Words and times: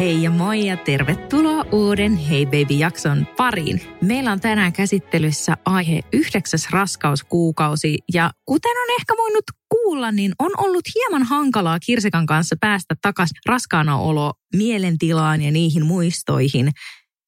Hei 0.00 0.22
ja 0.22 0.30
moi 0.30 0.66
ja 0.66 0.76
tervetuloa 0.76 1.64
uuden 1.72 2.16
Hey 2.16 2.46
Baby-jakson 2.46 3.26
pariin. 3.36 3.80
Meillä 4.02 4.32
on 4.32 4.40
tänään 4.40 4.72
käsittelyssä 4.72 5.56
aihe 5.66 6.00
yhdeksäs 6.12 6.70
raskauskuukausi 6.70 7.98
ja 8.12 8.30
kuten 8.44 8.70
on 8.70 8.96
ehkä 9.00 9.14
voinut 9.16 9.44
kuulla, 9.68 10.12
niin 10.12 10.32
on 10.38 10.50
ollut 10.58 10.84
hieman 10.94 11.22
hankalaa 11.22 11.78
Kirsikan 11.80 12.26
kanssa 12.26 12.56
päästä 12.60 12.94
takaisin 13.02 13.36
raskaana 13.46 13.98
olo 13.98 14.32
mielentilaan 14.56 15.42
ja 15.42 15.50
niihin 15.50 15.86
muistoihin. 15.86 16.70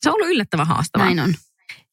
Se 0.02 0.10
on 0.10 0.14
ollut 0.14 0.28
yllättävän 0.28 0.66
haastavaa. 0.66 1.06
Näin 1.06 1.20
on. 1.20 1.34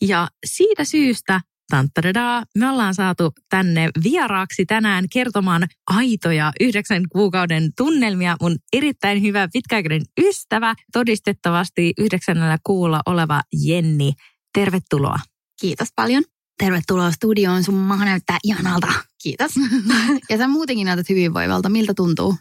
Ja 0.01 0.27
siitä 0.45 0.83
syystä 0.83 1.41
Tanttadadaa. 1.69 2.43
Me 2.57 2.69
ollaan 2.69 2.95
saatu 2.95 3.33
tänne 3.49 3.89
vieraaksi 4.03 4.65
tänään 4.65 5.05
kertomaan 5.13 5.67
aitoja 5.87 6.51
yhdeksän 6.59 7.03
kuukauden 7.11 7.69
tunnelmia. 7.77 8.35
Mun 8.41 8.55
erittäin 8.73 9.21
hyvä 9.21 9.47
pitkäaikainen 9.53 10.01
ystävä, 10.21 10.75
todistettavasti 10.93 11.93
yhdeksännellä 11.97 12.57
kuulla 12.63 13.01
oleva 13.05 13.41
Jenni. 13.65 14.13
Tervetuloa. 14.53 15.19
Kiitos 15.61 15.87
paljon. 15.95 16.23
Tervetuloa 16.57 17.11
studioon. 17.11 17.63
Sun 17.63 17.75
maha 17.75 18.05
näyttää 18.05 18.37
ihanalta. 18.43 18.87
Kiitos. 19.23 19.51
ja 20.29 20.37
sä 20.37 20.47
muutenkin 20.47 20.85
näytät 20.85 21.09
hyvinvoivalta. 21.09 21.69
Miltä 21.69 21.93
tuntuu? 21.93 22.35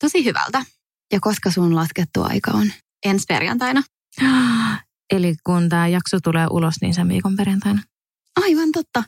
Tosi 0.00 0.24
hyvältä. 0.24 0.64
Ja 1.12 1.20
koska 1.20 1.50
sun 1.50 1.74
laskettu 1.74 2.22
aika 2.22 2.50
on? 2.50 2.72
Ensi 3.04 3.24
perjantaina. 3.28 3.82
Eli 5.12 5.34
kun 5.46 5.68
tämä 5.68 5.88
jakso 5.88 6.20
tulee 6.20 6.46
ulos, 6.50 6.74
niin 6.80 6.94
sen 6.94 7.08
viikon 7.08 7.36
perjantaina. 7.36 7.82
Aivan 8.42 8.72
totta. 8.72 9.04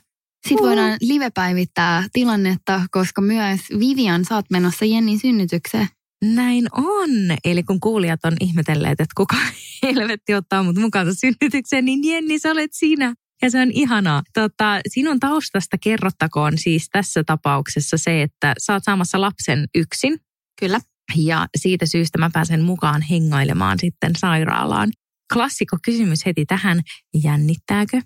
Sitten 0.47 0.67
voidaan 0.67 0.97
live-päivittää 1.01 2.07
tilannetta, 2.13 2.81
koska 2.91 3.21
myös 3.21 3.59
Vivian, 3.79 4.25
saat 4.25 4.45
menossa 4.49 4.85
Jennin 4.85 5.19
synnytykseen. 5.19 5.87
Näin 6.25 6.67
on. 6.71 7.09
Eli 7.43 7.63
kun 7.63 7.79
kuulijat 7.79 8.25
on 8.25 8.33
ihmetelleet, 8.41 8.91
että 8.91 9.13
kuka 9.17 9.35
helvetti 9.83 10.33
ottaa 10.33 10.63
mut 10.63 10.75
mukaan 10.75 11.15
synnytykseen, 11.15 11.85
niin 11.85 12.03
Jenni, 12.03 12.39
sä 12.39 12.51
olet 12.51 12.73
siinä. 12.73 13.13
Ja 13.41 13.51
se 13.51 13.61
on 13.61 13.71
ihanaa. 13.71 14.23
Tota, 14.33 14.79
sinun 14.89 15.19
taustasta 15.19 15.77
kerrottakoon 15.83 16.57
siis 16.57 16.89
tässä 16.91 17.23
tapauksessa 17.23 17.97
se, 17.97 18.21
että 18.21 18.53
sä 18.57 18.73
oot 18.73 18.83
saamassa 18.83 19.21
lapsen 19.21 19.65
yksin. 19.75 20.19
Kyllä. 20.59 20.79
Ja 21.15 21.47
siitä 21.57 21.85
syystä 21.85 22.17
mä 22.17 22.29
pääsen 22.33 22.63
mukaan 22.63 23.01
hengailemaan 23.01 23.77
sitten 23.79 24.11
sairaalaan. 24.17 24.89
Klassikko 25.33 25.77
kysymys 25.85 26.25
heti 26.25 26.45
tähän. 26.45 26.81
Jännittääkö? 27.23 28.01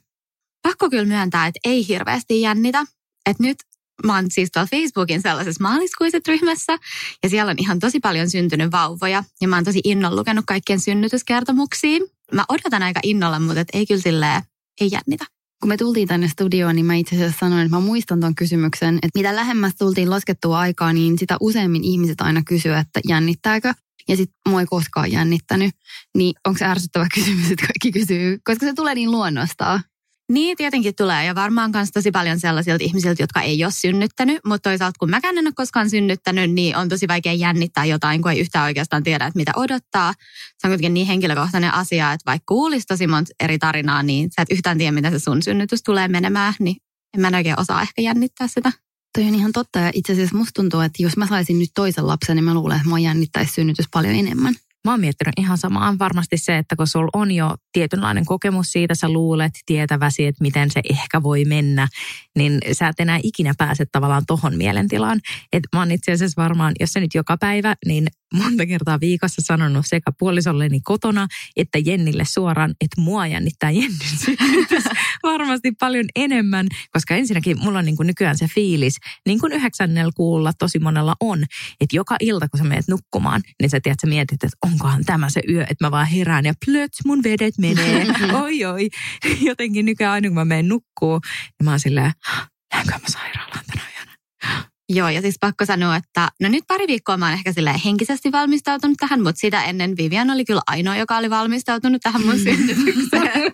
Pakko 0.62 0.90
kyllä 0.90 1.06
myöntää, 1.06 1.48
että 1.48 1.60
ei 1.64 1.88
hirveästi 1.88 2.42
jännitä. 2.42 2.86
Että 3.26 3.44
nyt 3.44 3.58
mä 4.06 4.16
oon 4.16 4.26
siis 4.32 4.50
tuolla 4.52 4.68
Facebookin 4.72 5.22
sellaisessa 5.22 5.64
maaliskuiset 5.64 6.28
ryhmässä 6.28 6.78
ja 7.24 7.30
siellä 7.30 7.50
on 7.50 7.60
ihan 7.60 7.80
tosi 7.80 8.00
paljon 8.00 8.30
syntynyt 8.30 8.72
vauvoja 8.72 9.24
ja 9.42 9.48
mä 9.48 9.56
oon 9.56 9.66
tosi 9.66 9.82
innolla 9.84 10.20
lukenut 10.20 10.46
kaikkien 10.48 10.80
synnytyskertomuksia. 10.80 12.00
Mä 12.34 12.46
odotan 12.50 12.84
aika 12.84 13.00
innolla, 13.04 13.40
mutta 13.40 13.62
et 13.62 13.68
ei 13.74 13.86
kyllä 13.86 14.02
silleen, 14.02 14.42
ei 14.82 14.90
jännitä. 14.92 15.26
Kun 15.62 15.70
me 15.70 15.78
tultiin 15.78 16.08
tänne 16.08 16.28
studioon, 16.28 16.76
niin 16.76 16.86
mä 16.86 16.96
itse 16.96 17.16
asiassa 17.16 17.40
sanoin, 17.40 17.66
että 17.66 17.78
mä 17.78 17.80
muistan 17.80 18.20
ton 18.20 18.36
kysymyksen, 18.36 18.96
että 18.96 19.20
mitä 19.20 19.36
lähemmäs 19.36 19.74
tultiin 19.80 20.10
laskettua 20.10 20.60
aikaa, 20.60 20.94
niin 20.94 21.20
sitä 21.20 21.38
useammin 21.40 21.84
ihmiset 21.84 22.22
aina 22.22 22.42
kysyy, 22.48 22.74
että 22.74 23.00
jännittääkö. 23.08 23.74
Ja 24.08 24.18
sitten 24.18 24.36
mua 24.48 24.60
ei 24.60 24.66
koskaan 24.66 25.12
jännittänyt. 25.12 25.76
Niin 26.18 26.34
onko 26.48 26.58
se 26.58 26.66
ärsyttävä 26.66 27.08
kysymys, 27.16 27.52
että 27.52 27.68
kaikki 27.68 27.92
kysyy, 27.92 28.40
koska 28.44 28.66
se 28.66 28.74
tulee 28.74 28.96
niin 28.96 29.12
luonnostaan. 29.12 29.84
Niin, 30.32 30.58
tietenkin 30.58 30.96
tulee. 30.96 31.26
Ja 31.26 31.36
varmaan 31.36 31.72
myös 31.74 31.90
tosi 31.94 32.12
paljon 32.12 32.40
sellaisilta 32.40 32.84
ihmisiltä, 32.84 33.24
jotka 33.24 33.42
ei 33.42 33.64
ole 33.64 33.72
synnyttänyt. 33.72 34.40
Mutta 34.46 34.70
toisaalta, 34.70 35.00
kun 35.00 35.10
mäkään 35.10 35.38
en 35.38 35.48
ole 35.48 35.54
koskaan 35.56 35.90
synnyttänyt, 35.90 36.52
niin 36.52 36.78
on 36.78 36.90
tosi 36.90 37.08
vaikea 37.08 37.34
jännittää 37.34 37.86
jotain, 37.86 38.22
kun 38.22 38.32
ei 38.32 38.40
yhtään 38.40 38.66
oikeastaan 38.66 39.04
tiedä, 39.04 39.26
että 39.26 39.38
mitä 39.38 39.52
odottaa. 39.56 40.14
Se 40.58 40.68
on 40.68 40.72
kuitenkin 40.72 40.94
niin 40.94 41.08
henkilökohtainen 41.08 41.74
asia, 41.74 42.14
että 42.14 42.26
vaikka 42.26 42.46
kuulisi 42.48 42.86
tosi 42.88 43.08
monta 43.08 43.32
eri 43.40 43.60
tarinaa, 43.60 44.04
niin 44.04 44.30
sä 44.36 44.42
et 44.42 44.52
yhtään 44.52 44.78
tiedä, 44.78 44.92
mitä 44.92 45.12
se 45.12 45.20
sun 45.20 45.42
synnytys 45.42 45.84
tulee 45.84 46.08
menemään. 46.08 46.54
Niin 46.60 46.76
en 47.14 47.22
mä 47.22 47.38
oikein 47.38 47.60
osaa 47.60 47.82
ehkä 47.82 48.02
jännittää 48.02 48.48
sitä. 48.48 48.72
Toi 49.18 49.28
on 49.28 49.36
ihan 49.36 49.52
totta. 49.52 49.80
Ja 49.80 49.92
itse 49.94 50.14
asiassa 50.14 50.38
musta 50.38 50.62
tuntuu, 50.62 50.80
että 50.80 51.04
jos 51.04 51.18
mä 51.18 51.28
saisin 51.28 51.60
nyt 51.60 51.70
toisen 51.76 52.08
lapsen, 52.08 52.36
niin 52.36 52.44
mä 52.44 52.54
luulen, 52.54 52.78
että 52.78 52.90
mä 52.90 53.00
jännittäisi 53.00 53.54
synnytys 53.54 53.86
paljon 53.94 54.16
enemmän. 54.16 54.56
Mä 54.86 54.92
oon 54.92 55.00
miettinyt 55.00 55.34
ihan 55.38 55.58
samaa. 55.58 55.96
Varmasti 56.00 56.38
se, 56.38 56.58
että 56.58 56.76
kun 56.76 56.88
sulla 56.88 57.10
on 57.14 57.32
jo 57.32 57.56
tietynlainen 57.72 58.26
kokemus 58.26 58.72
siitä, 58.72 58.96
sä 58.96 59.10
luulet 59.10 59.52
tietäväsi, 59.66 60.26
että 60.26 60.42
miten 60.42 60.72
se 60.72 60.82
ehkä 60.90 61.24
voi 61.24 61.46
mennä, 61.46 61.88
niin 62.38 62.60
sä 62.72 62.88
et 62.88 63.00
enää 63.00 63.20
ikinä 63.24 63.54
pääse 63.58 63.86
tavallaan 63.92 64.26
tohon 64.28 64.58
mielentilaan. 64.58 65.20
Et 65.54 65.64
mä 65.74 65.80
oon 65.80 65.92
itse 65.92 66.12
asiassa 66.12 66.42
varmaan, 66.42 66.74
jos 66.80 66.94
se 66.94 67.00
nyt 67.00 67.16
joka 67.16 67.38
päivä, 67.38 67.76
niin 67.86 68.08
monta 68.34 68.66
kertaa 68.66 69.00
viikossa 69.00 69.42
sanonut 69.46 69.86
sekä 69.88 70.12
puolisolleni 70.20 70.82
kotona 70.84 71.28
että 71.56 71.78
Jennille 71.78 72.26
suoraan, 72.26 72.72
että 72.82 73.02
mua 73.02 73.28
jännittää 73.28 73.72
Jennin 73.72 74.00
varmasti 75.24 75.72
paljon 75.80 76.06
enemmän, 76.16 76.68
koska 76.92 77.16
ensinnäkin 77.16 77.60
mulla 77.60 77.80
on 77.80 77.86
niin 77.86 77.98
kuin 77.98 78.08
nykyään 78.08 78.38
se 78.38 78.48
fiilis, 78.56 78.98
niin 79.26 79.40
kuin 79.40 79.54
yhdeksännellä 79.54 80.12
kuulla 80.16 80.54
tosi 80.60 80.80
monella 80.80 81.16
on, 81.20 81.44
että 81.82 81.96
joka 81.96 82.16
ilta 82.20 82.50
kun 82.50 82.58
sä 82.58 82.64
menet 82.64 82.88
nukkumaan, 82.88 83.42
niin 83.62 83.70
sä 83.70 83.80
tiedät, 83.84 84.00
sä 84.02 84.08
mietit, 84.08 84.44
että 84.44 84.58
onkohan 84.72 85.06
tämä 85.06 85.30
se 85.30 85.42
yö, 85.50 85.62
että 85.62 85.86
mä 85.86 85.92
vaan 85.92 86.08
herään 86.08 86.46
ja 86.46 86.54
plöts 86.66 87.00
mun 87.06 87.24
vedet 87.24 87.58
menee, 87.58 88.06
oi 88.44 88.66
oi. 88.66 88.90
Jotenkin 89.42 89.86
nykyään 89.86 90.14
aina 90.14 90.28
kun 90.28 90.36
mä 90.36 90.46
menen 90.46 90.68
nukkuu, 90.68 91.20
niin 91.24 91.66
mä 91.66 91.70
oon 91.70 91.80
silleen, 91.80 92.12
lähdekö 92.74 92.92
mä 92.92 93.08
sairaalaan 93.08 93.66
tänä 93.68 93.84
yönä? 93.98 94.12
Joo, 94.94 95.10
ja 95.10 95.22
siis 95.22 95.36
pakko 95.40 95.66
sanoa, 95.66 95.96
että 95.96 96.30
no 96.42 96.50
nyt 96.50 96.64
pari 96.68 96.88
viikkoa 96.88 97.18
mä 97.18 97.26
oon 97.26 97.34
ehkä 97.34 97.52
henkisesti 97.86 98.32
valmistautunut 98.32 98.98
tähän, 99.00 99.24
mutta 99.24 99.40
sitä 99.40 99.64
ennen 99.64 99.98
Vivian 99.98 100.30
oli 100.30 100.46
kyllä 100.46 100.62
ainoa, 100.68 100.96
joka 100.96 101.18
oli 101.18 101.30
valmistautunut 101.30 102.02
tähän 102.02 102.26
mun 102.26 102.40
synnytykseen. 102.44 103.54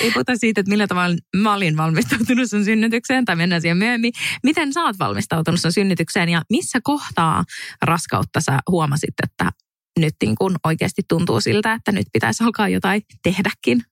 Ei 0.00 0.10
puhuta 0.10 0.36
siitä, 0.36 0.60
että 0.60 0.70
millä 0.70 0.86
tavalla 0.86 1.16
mä 1.36 1.54
olin 1.54 1.76
valmistautunut 1.76 2.50
sun 2.50 2.64
synnytykseen, 2.64 3.24
tai 3.24 3.36
mennään 3.36 3.60
siihen 3.62 3.76
myöhemmin. 3.76 4.12
Miten 4.42 4.72
sä 4.72 4.82
oot 4.82 4.98
valmistautunut 4.98 5.60
sun 5.60 5.72
synnytykseen, 5.72 6.28
ja 6.28 6.42
missä 6.50 6.78
kohtaa 6.82 7.44
raskautta 7.82 8.40
sä 8.40 8.58
huomasit, 8.70 9.14
että 9.22 9.50
nyt 10.00 10.14
niin 10.22 10.34
kun 10.34 10.56
oikeasti 10.64 11.02
tuntuu 11.08 11.40
siltä, 11.40 11.72
että 11.72 11.92
nyt 11.92 12.06
pitäisi 12.12 12.44
alkaa 12.44 12.68
jotain 12.68 13.02
tehdäkin? 13.22 13.82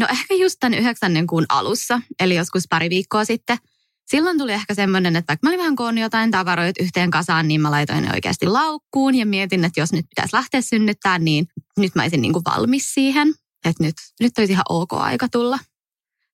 No 0.00 0.06
ehkä 0.10 0.34
just 0.34 0.56
tämän 0.60 0.78
yhdeksännen 0.78 1.26
kuun 1.26 1.46
alussa, 1.48 2.00
eli 2.20 2.34
joskus 2.34 2.64
pari 2.70 2.90
viikkoa 2.90 3.24
sitten– 3.24 3.58
silloin 4.10 4.38
tuli 4.38 4.52
ehkä 4.52 4.74
semmoinen, 4.74 5.16
että 5.16 5.30
vaikka 5.30 5.46
mä 5.46 5.50
olin 5.50 5.58
vähän 5.58 5.76
koonnut 5.76 6.02
jotain 6.02 6.30
tavaroita 6.30 6.82
yhteen 6.82 7.10
kasaan, 7.10 7.48
niin 7.48 7.60
mä 7.60 7.70
laitoin 7.70 8.02
ne 8.02 8.12
oikeasti 8.12 8.46
laukkuun 8.46 9.14
ja 9.14 9.26
mietin, 9.26 9.64
että 9.64 9.80
jos 9.80 9.92
nyt 9.92 10.06
pitäisi 10.08 10.36
lähteä 10.36 10.60
synnyttää, 10.60 11.18
niin 11.18 11.46
nyt 11.76 11.94
mä 11.94 12.02
olisin 12.02 12.22
niin 12.22 12.32
kuin 12.32 12.44
valmis 12.44 12.94
siihen. 12.94 13.28
Että 13.64 13.84
nyt, 13.84 13.94
nyt 14.20 14.38
olisi 14.38 14.52
ihan 14.52 14.64
ok 14.68 14.92
aika 14.92 15.28
tulla. 15.28 15.58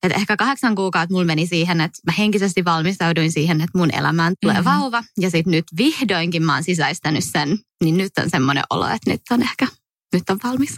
Et 0.06 0.12
ehkä 0.12 0.36
kahdeksan 0.36 0.74
kuukautta 0.74 1.12
mulla 1.14 1.24
meni 1.24 1.46
siihen, 1.46 1.80
että 1.80 1.98
mä 2.06 2.12
henkisesti 2.12 2.64
valmistauduin 2.64 3.32
siihen, 3.32 3.60
että 3.60 3.78
mun 3.78 3.94
elämään 3.94 4.34
tulee 4.40 4.56
mm-hmm. 4.56 4.70
vauva. 4.70 5.04
Ja 5.20 5.30
sitten 5.30 5.50
nyt 5.50 5.64
vihdoinkin 5.76 6.42
mä 6.42 6.54
oon 6.54 6.64
sisäistänyt 6.64 7.24
sen, 7.24 7.58
niin 7.84 7.96
nyt 7.96 8.12
on 8.18 8.30
semmoinen 8.30 8.64
olo, 8.70 8.86
että 8.86 9.10
nyt 9.10 9.20
on 9.30 9.42
ehkä, 9.42 9.66
nyt 10.12 10.30
on 10.30 10.38
valmis. 10.44 10.74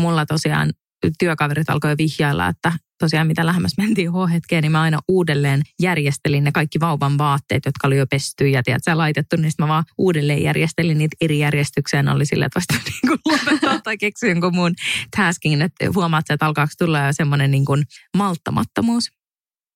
Mulla 0.00 0.26
tosiaan 0.26 0.72
työkaverit 1.18 1.70
alkoi 1.70 1.96
vihjailla, 1.98 2.48
että 2.48 2.72
tosiaan 3.04 3.26
mitä 3.26 3.46
lähemmäs 3.46 3.72
mentiin 3.78 4.10
H-hetkeen, 4.12 4.62
niin 4.62 4.72
mä 4.72 4.82
aina 4.82 4.98
uudelleen 5.08 5.62
järjestelin 5.82 6.44
ne 6.44 6.52
kaikki 6.52 6.80
vauvan 6.80 7.18
vaatteet, 7.18 7.62
jotka 7.66 7.86
oli 7.86 7.96
jo 7.96 8.06
pesty 8.06 8.48
ja 8.48 8.62
tiedät, 8.62 8.82
laitettu, 8.94 9.36
niin 9.36 9.52
mä 9.58 9.68
vaan 9.68 9.84
uudelleen 9.98 10.42
järjestelin 10.42 10.98
niitä 10.98 11.16
eri 11.20 11.38
järjestykseen. 11.38 12.08
Oli 12.08 12.26
silleen, 12.26 12.46
että 12.46 12.60
vasta 12.60 12.74
niin 12.90 13.00
kuin 13.08 13.18
lopettaa 13.24 13.80
tai 13.80 13.96
keksy 13.96 14.28
jonkun 14.28 14.54
muun 14.54 14.74
taskin, 15.16 15.62
että 15.62 15.84
huomaat, 15.94 16.30
että 16.30 16.46
alkaako 16.46 16.72
tulla 16.78 17.00
jo 17.00 17.12
semmoinen 17.12 17.50
niin 17.50 17.64
kuin 17.64 17.84
malttamattomuus. 18.16 19.08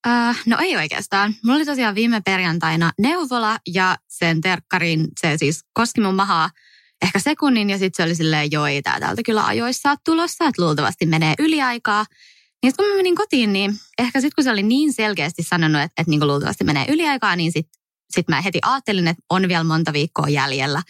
Äh, 0.06 0.42
no 0.46 0.56
ei 0.60 0.76
oikeastaan. 0.76 1.34
Mulla 1.44 1.56
oli 1.56 1.66
tosiaan 1.66 1.94
viime 1.94 2.20
perjantaina 2.24 2.92
neuvola 2.98 3.58
ja 3.74 3.96
sen 4.08 4.40
terkkarin 4.40 5.08
se 5.20 5.36
siis 5.36 5.64
koski 5.72 6.00
mun 6.00 6.14
mahaa 6.14 6.50
ehkä 7.02 7.18
sekunnin 7.18 7.70
ja 7.70 7.78
sitten 7.78 7.96
se 7.96 8.06
oli 8.08 8.14
silleen, 8.14 8.52
joo 8.52 8.66
ei 8.66 8.82
tää 8.82 9.00
täältä 9.00 9.22
kyllä 9.22 9.46
ajoissa 9.46 9.94
tulossa, 10.04 10.44
että 10.44 10.62
luultavasti 10.62 11.06
menee 11.06 11.34
yliaikaa. 11.38 12.04
Niin 12.62 12.72
kun 12.76 12.88
mä 12.88 12.96
menin 12.96 13.16
kotiin, 13.16 13.52
niin 13.52 13.74
ehkä 13.98 14.20
sitten 14.20 14.34
kun 14.36 14.44
se 14.44 14.50
oli 14.50 14.62
niin 14.62 14.92
selkeästi 14.92 15.42
sanonut, 15.42 15.82
että, 15.82 16.02
että 16.02 16.10
niin 16.10 16.26
luultavasti 16.26 16.64
menee 16.64 16.86
yliaikaa, 16.88 17.36
niin 17.36 17.52
sitten 17.52 17.80
sit 18.10 18.28
mä 18.28 18.40
heti 18.40 18.58
ajattelin, 18.62 19.08
että 19.08 19.22
on 19.30 19.48
vielä 19.48 19.64
monta 19.64 19.92
viikkoa 19.92 20.28
jäljellä. 20.28 20.82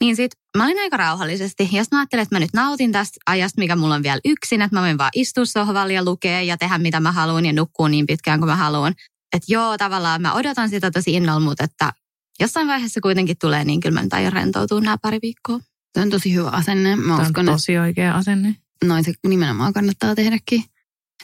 Niin 0.00 0.16
sit 0.16 0.32
mä 0.56 0.64
olin 0.64 0.78
aika 0.78 0.96
rauhallisesti. 0.96 1.68
Ja 1.72 1.84
mä 1.92 1.98
ajattelin, 1.98 2.22
että 2.22 2.34
mä 2.34 2.40
nyt 2.40 2.52
nautin 2.54 2.92
tästä 2.92 3.18
ajasta, 3.26 3.60
mikä 3.60 3.76
mulla 3.76 3.94
on 3.94 4.02
vielä 4.02 4.20
yksin. 4.24 4.62
Että 4.62 4.76
mä 4.76 4.80
voin 4.80 4.98
vaan 4.98 5.10
istua 5.14 5.44
sohvalle 5.44 5.92
ja 5.92 6.04
lukea 6.04 6.42
ja 6.42 6.56
tehdä 6.58 6.78
mitä 6.78 7.00
mä 7.00 7.12
haluan 7.12 7.46
ja 7.46 7.52
nukkua 7.52 7.88
niin 7.88 8.06
pitkään 8.06 8.40
kuin 8.40 8.48
mä 8.48 8.56
haluan. 8.56 8.94
Että 9.32 9.52
joo, 9.52 9.78
tavallaan 9.78 10.22
mä 10.22 10.34
odotan 10.34 10.68
sitä 10.70 10.90
tosi 10.90 11.12
innolla, 11.12 11.40
mutta 11.40 11.64
että 11.64 11.92
jossain 12.40 12.68
vaiheessa 12.68 13.00
kuitenkin 13.00 13.36
tulee 13.40 13.64
niin 13.64 13.80
kyllä 13.80 13.94
mä 13.94 14.02
nyt 14.02 14.12
aion 14.12 14.32
rentoutua 14.32 14.80
nämä 14.80 14.96
pari 15.02 15.18
viikkoa. 15.22 15.60
Se 15.94 16.00
on 16.00 16.10
tosi 16.10 16.34
hyvä 16.34 16.48
asenne. 16.48 16.96
Mä 16.96 17.16
Tämä 17.16 17.28
uskon, 17.28 17.48
on 17.48 17.54
tosi 17.54 17.78
oikea 17.78 18.14
asenne. 18.14 18.56
noin 18.84 19.04
se 19.04 19.12
nimenomaan 19.26 19.72
kannattaa 19.72 20.14
tehdäkin. 20.14 20.64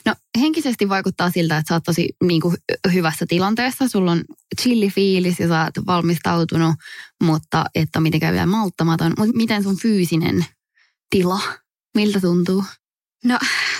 No 0.05 0.15
henkisesti 0.39 0.89
vaikuttaa 0.89 1.31
siltä, 1.31 1.57
että 1.57 1.69
sä 1.69 1.75
oot 1.75 1.83
tosi 1.83 2.09
niin 2.23 2.41
kuin, 2.41 2.55
hyvässä 2.93 3.25
tilanteessa. 3.29 3.87
Sulla 3.87 4.11
on 4.11 4.23
chilli 4.61 4.89
fiilis 4.89 5.39
ja 5.39 5.47
sä 5.47 5.63
oot 5.63 5.85
valmistautunut, 5.87 6.75
mutta 7.23 7.65
et 7.75 7.89
ole 7.95 8.03
mitenkään 8.03 8.33
vielä 8.33 8.45
malttamaton. 8.45 9.13
Mutta 9.17 9.37
miten 9.37 9.63
sun 9.63 9.77
fyysinen 9.77 10.45
tila, 11.09 11.39
miltä 11.95 12.19
tuntuu? 12.19 12.63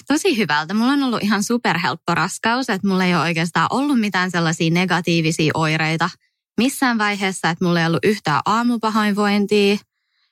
Tosi 0.08 0.38
hyvältä. 0.38 0.74
Mulla 0.74 0.92
on 0.92 1.04
ollut 1.04 1.24
ihan 1.24 1.44
superhelppo 1.44 2.16
raskaus, 2.16 2.70
että 2.70 2.88
mulla 2.88 3.06
ei 3.06 3.16
ole 3.16 3.22
oikeastaan 3.22 3.68
ollut 3.70 4.00
mitään 4.00 4.32
sellaisia 4.32 4.72
negatiivisia 4.72 5.52
oireita 5.54 6.10
missään 6.58 6.98
vaiheessa, 6.98 7.50
että 7.50 7.66
mulla 7.66 7.80
ei 7.80 7.86
ollut 7.86 8.06
yhtään 8.06 8.42
aamupahoinvointia, 8.46 9.78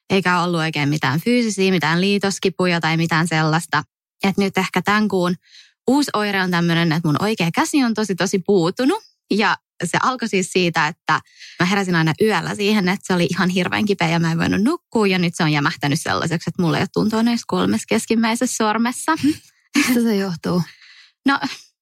eikä 0.10 0.40
ollut 0.40 0.60
oikein 0.60 0.90
mitään 0.90 1.22
fyysisiä, 1.22 1.72
mitään 1.72 2.02
liitoskipuja 2.02 2.82
tai 2.82 2.98
mitään 2.98 3.28
sellaista. 3.28 3.84
Että 4.24 4.42
nyt 4.42 4.58
ehkä 4.58 4.82
tämän 4.82 5.08
kuun 5.08 5.36
uusi 5.88 6.12
oire 6.14 6.42
on 6.42 6.52
tämmöinen, 6.52 6.92
että 6.92 7.08
mun 7.08 7.24
oikea 7.24 7.50
käsi 7.56 7.84
on 7.84 7.94
tosi 7.94 8.16
tosi 8.16 8.40
puutunut. 8.40 9.04
Ja 9.32 9.58
se 9.86 9.98
alkoi 10.04 10.30
siis 10.30 10.52
siitä, 10.52 10.88
että 10.88 11.20
mä 11.60 11.66
heräsin 11.66 11.96
aina 11.96 12.14
yöllä 12.22 12.56
siihen, 12.56 12.90
että 12.90 13.08
se 13.08 13.14
oli 13.14 13.28
ihan 13.30 13.50
hirveän 13.50 13.86
kipeä 13.86 14.10
ja 14.10 14.20
mä 14.20 14.32
en 14.32 14.38
voinut 14.38 14.64
nukkua. 14.64 15.08
Ja 15.08 15.20
nyt 15.20 15.34
se 15.36 15.44
on 15.44 15.52
jämähtänyt 15.52 16.02
sellaiseksi, 16.02 16.50
että 16.50 16.62
mulla 16.62 16.78
ei 16.78 16.82
ole 16.82 16.90
tuntua 16.94 17.24
näissä 17.24 17.46
kolmessa 17.48 17.86
keskimmäisessä 17.90 18.56
sormessa. 18.58 19.16
Mistä 19.78 20.02
se 20.04 20.16
johtuu? 20.16 20.62
No, 21.26 21.40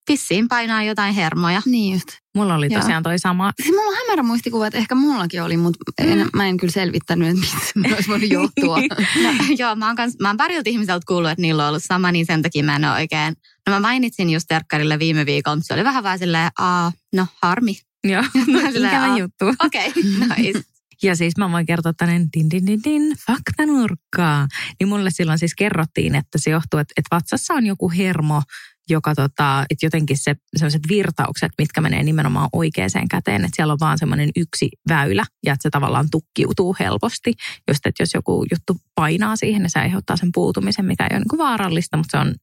vissiin 0.10 0.48
painaa 0.48 0.84
jotain 0.84 1.14
hermoja. 1.14 1.62
Niin 1.66 1.94
just. 1.94 2.25
Mulla 2.36 2.56
oli 2.56 2.70
tosiaan 2.70 3.04
toi 3.04 3.20
sama. 3.20 3.52
Siis 3.62 3.76
mulla 3.76 3.90
on 3.90 3.96
hämärä 4.08 4.24
muistikuva, 4.24 4.68
että 4.68 4.78
ehkä 4.80 4.96
mullakin 4.96 5.44
oli, 5.44 5.58
mutta 5.58 5.80
en, 5.98 6.18
Mm. 6.20 6.30
mä 6.34 6.48
en 6.48 6.58
kyllä 6.58 6.72
selvittänyt, 6.72 7.28
että 7.28 7.40
mistä 7.40 7.58
se 7.88 7.96
olisi 7.96 8.10
voinut 8.10 8.30
johtua. 8.30 8.78
No, 9.24 9.30
joo, 9.58 9.76
mä 9.76 9.88
oon, 9.88 9.96
kans, 9.96 10.16
mä 10.22 10.30
oon 10.30 10.38
parilta 10.38 10.70
ihmiseltä 10.70 11.04
kuullut, 11.08 11.32
että 11.32 11.42
niillä 11.42 11.64
on 11.64 11.70
ollut 11.70 11.84
sama, 11.86 12.12
niin 12.12 12.26
sen 12.26 12.42
takia 12.42 12.64
mä 12.64 12.76
en 12.76 12.86
ole 12.86 12.94
oikein. 12.94 13.34
No 13.68 13.74
mä 13.74 13.80
mainitsin 13.80 14.30
just 14.30 14.46
terkkarille 14.48 15.00
viime 15.00 15.26
viikolla, 15.26 15.56
mutta 15.56 15.68
se 15.68 15.74
oli 15.74 15.84
vähän 15.84 16.04
vaan 16.04 16.20
silleen, 16.20 16.52
aa, 16.60 16.92
no 17.16 17.28
harmi. 17.44 17.78
Joo, 18.04 18.24
ikävä 18.76 19.18
juttu. 19.18 19.46
Okei, 19.66 19.88
okay, 19.90 20.04
nice. 20.38 20.62
Ja 21.04 21.16
siis 21.16 21.38
mä 21.38 21.52
voin 21.52 21.66
kertoa 21.66 21.94
tänne 21.94 22.28
din 22.38 22.50
din 22.50 22.66
din 22.68 22.80
din, 22.84 23.14
faktanurkkaa. 23.28 24.48
Niin 24.80 24.88
mulle 24.88 25.12
silloin 25.12 25.40
siis 25.40 25.56
kerrottiin, 25.56 26.16
että 26.16 26.38
se 26.38 26.50
johtuu, 26.50 26.80
että, 26.80 26.94
että 26.98 27.16
vatsassa 27.16 27.54
on 27.54 27.66
joku 27.66 27.90
hermo, 27.90 28.42
joka 28.90 29.16
tota, 29.16 29.66
että 29.70 29.86
jotenkin 29.86 30.18
se 30.18 30.36
sellaiset 30.56 30.82
virtaukset, 30.90 31.52
mitkä 31.58 31.82
menee 31.82 32.04
nimenomaan 32.04 32.50
oikeaan 32.54 33.08
käteen, 33.12 33.46
että 33.46 33.56
siellä 33.56 33.72
on 33.72 33.80
vaan 33.80 33.98
semmoinen 33.98 34.30
yksi 34.36 34.70
väylä 34.90 35.26
ja 35.46 35.54
että 35.54 35.64
se 35.64 35.70
tavallaan 35.70 36.10
tukkiutuu 36.12 36.76
helposti. 36.80 37.34
Just, 37.68 37.86
että 37.86 38.04
jos 38.04 38.14
joku 38.14 38.46
juttu 38.52 38.78
painaa 38.96 39.36
siihen, 39.36 39.62
niin 39.62 39.70
se 39.70 39.80
aiheuttaa 39.80 40.18
sen 40.18 40.30
puutumisen, 40.34 40.86
mikä 40.86 41.04
ei 41.04 41.18
ole 41.18 41.24
niin 41.32 41.38
vaarallista, 41.38 41.98
mutta 41.98 42.18
se 42.18 42.28
on 42.28 42.36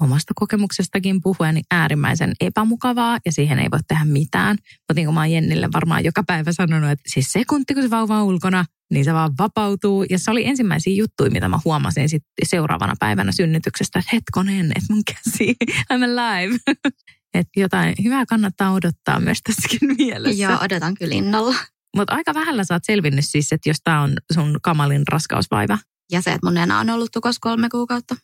omasta 0.00 0.32
kokemuksestakin 0.36 1.22
puhuen 1.22 1.54
niin 1.54 1.64
äärimmäisen 1.70 2.32
epämukavaa 2.40 3.18
ja 3.24 3.32
siihen 3.32 3.58
ei 3.58 3.70
voi 3.70 3.80
tehdä 3.88 4.04
mitään. 4.04 4.56
Mutta 4.56 4.94
niin 4.94 5.06
kuin 5.06 5.14
mä 5.14 5.20
oon 5.20 5.30
Jennille 5.30 5.68
varmaan 5.72 6.04
joka 6.04 6.22
päivä 6.26 6.52
sanonut, 6.52 6.90
että 6.90 7.10
siis 7.12 7.32
sekunti 7.32 7.74
kun 7.74 7.82
se 7.82 7.90
vauva 7.90 8.20
on 8.20 8.26
ulkona, 8.26 8.64
niin 8.92 9.04
se 9.04 9.14
vaan 9.14 9.32
vapautuu. 9.38 10.04
Ja 10.10 10.18
se 10.18 10.30
oli 10.30 10.46
ensimmäisiä 10.46 10.94
juttuja, 10.94 11.30
mitä 11.30 11.48
mä 11.48 11.58
huomasin 11.64 12.08
sitten 12.08 12.46
seuraavana 12.48 12.94
päivänä 13.00 13.32
synnytyksestä, 13.32 13.98
että 13.98 14.10
hetkonen, 14.12 14.66
että 14.66 14.92
mun 14.92 15.02
käsi, 15.04 15.56
I'm 15.92 16.04
alive. 16.04 16.58
Että 17.34 17.60
jotain 17.60 17.94
hyvää 18.04 18.26
kannattaa 18.26 18.72
odottaa 18.72 19.20
myös 19.20 19.38
tässäkin 19.42 19.78
mielessä. 19.98 20.42
joo, 20.42 20.58
odotan 20.62 20.94
kyllä 20.94 21.14
innolla. 21.14 21.56
Mutta 21.96 22.14
aika 22.14 22.34
vähällä 22.34 22.64
sä 22.64 22.74
oot 22.74 22.84
selvinnyt 22.84 23.24
siis, 23.28 23.52
että 23.52 23.68
jos 23.68 23.76
tää 23.84 24.00
on 24.00 24.16
sun 24.34 24.58
kamalin 24.62 25.02
raskausvaiva. 25.12 25.78
Ja 26.12 26.20
se, 26.22 26.32
että 26.32 26.46
mun 26.46 26.56
enää 26.56 26.80
on 26.80 26.90
ollut 26.90 27.12
tukossa 27.12 27.38
kolme 27.40 27.68
kuukautta. 27.68 28.16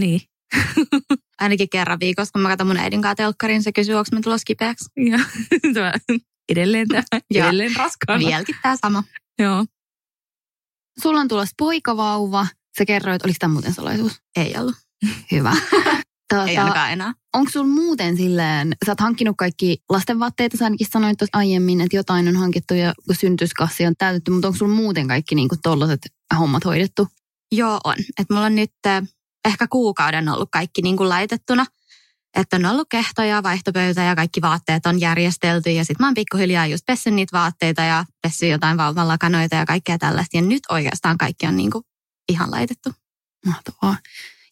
Niin. 0.00 0.20
Ainakin 1.40 1.68
kerran 1.68 2.00
viikossa, 2.00 2.32
kun 2.32 2.42
mä 2.42 2.48
katson 2.48 2.66
mun 2.66 2.76
äidin 2.76 3.02
kanssa 3.02 3.14
telkkarin, 3.14 3.62
se 3.62 3.72
kysyy, 3.72 3.94
onko 3.94 4.08
mä 4.12 4.20
tulossa 4.20 4.44
kipeäksi. 4.44 4.84
Tämä, 5.74 5.92
edelleen 6.48 6.88
tämä, 6.88 7.02
edelleen 7.34 7.76
raskaana. 7.76 8.26
Vieläkin 8.26 8.56
tää 8.62 8.76
sama. 8.76 9.04
Joo. 9.38 9.66
Sulla 11.02 11.20
on 11.20 11.28
tulossa 11.28 11.54
poikavauva. 11.58 12.46
Sä 12.78 12.84
kerroit, 12.84 13.24
oliko 13.24 13.36
tämä 13.38 13.52
muuten 13.52 13.74
salaisuus? 13.74 14.12
Ei 14.36 14.54
ollut. 14.58 14.76
Hyvä. 15.32 15.56
Ei 16.48 16.58
ainakaan 16.58 16.92
enää. 16.92 17.12
onko 17.34 17.50
sulla 17.50 17.66
muuten 17.66 18.16
silleen, 18.16 18.76
sä 18.86 18.92
oot 18.92 19.00
hankkinut 19.00 19.36
kaikki 19.36 19.78
lastenvaatteita, 19.90 20.56
sä 20.56 20.64
ainakin 20.64 20.86
sanoit 20.90 21.18
tuossa 21.18 21.38
aiemmin, 21.38 21.80
että 21.80 21.96
jotain 21.96 22.28
on 22.28 22.36
hankittu 22.36 22.74
ja 22.74 22.94
kun 23.06 23.16
synnytyskassi 23.16 23.86
on 23.86 23.94
täytetty, 23.98 24.30
mutta 24.30 24.48
onko 24.48 24.58
sulla 24.58 24.74
muuten 24.74 25.08
kaikki 25.08 25.34
niinku 25.34 25.56
tollaset 25.62 26.00
hommat 26.38 26.64
hoidettu? 26.64 27.08
Joo, 27.52 27.80
on. 27.84 27.94
Että 28.20 28.34
mulla 28.34 28.46
on 28.46 28.54
nyt 28.54 28.72
äh, 28.86 29.02
ehkä 29.44 29.66
kuukauden 29.70 30.28
ollut 30.28 30.48
kaikki 30.52 30.82
niin 30.82 30.96
kuin 30.96 31.08
laitettuna. 31.08 31.66
Että 32.38 32.56
on 32.56 32.66
ollut 32.66 32.88
kehtoja, 32.90 33.42
vaihtopöytä 33.42 34.02
ja 34.02 34.16
kaikki 34.16 34.40
vaatteet 34.40 34.86
on 34.86 35.00
järjestelty. 35.00 35.70
Ja 35.70 35.84
sitten 35.84 36.04
mä 36.04 36.06
oon 36.06 36.14
pikkuhiljaa 36.14 36.66
just 36.66 36.86
pessyt 36.86 37.14
niitä 37.14 37.38
vaatteita 37.38 37.82
ja 37.82 38.04
pessyt 38.22 38.50
jotain 38.50 38.76
vauvan 38.76 39.08
lakanoita 39.08 39.56
ja 39.56 39.66
kaikkea 39.66 39.98
tällaista. 39.98 40.36
Ja 40.36 40.42
nyt 40.42 40.62
oikeastaan 40.70 41.18
kaikki 41.18 41.46
on 41.46 41.56
niin 41.56 41.70
kuin 41.70 41.84
ihan 42.28 42.50
laitettu. 42.50 42.90
Mahtavaa. 43.46 43.96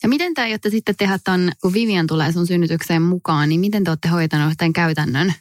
Ja 0.02 0.08
miten 0.08 0.34
te 0.34 0.42
aiotte 0.42 0.70
sitten 0.70 0.96
tehdä 0.96 1.18
ton, 1.24 1.52
kun 1.62 1.72
Vivian 1.72 2.06
tulee 2.06 2.32
sun 2.32 2.46
synnytykseen 2.46 3.02
mukaan, 3.02 3.48
niin 3.48 3.60
miten 3.60 3.84
te 3.84 3.90
olette 3.90 4.08
hoitanut 4.08 4.54
tämän 4.56 4.72
käytännön? 4.72 5.34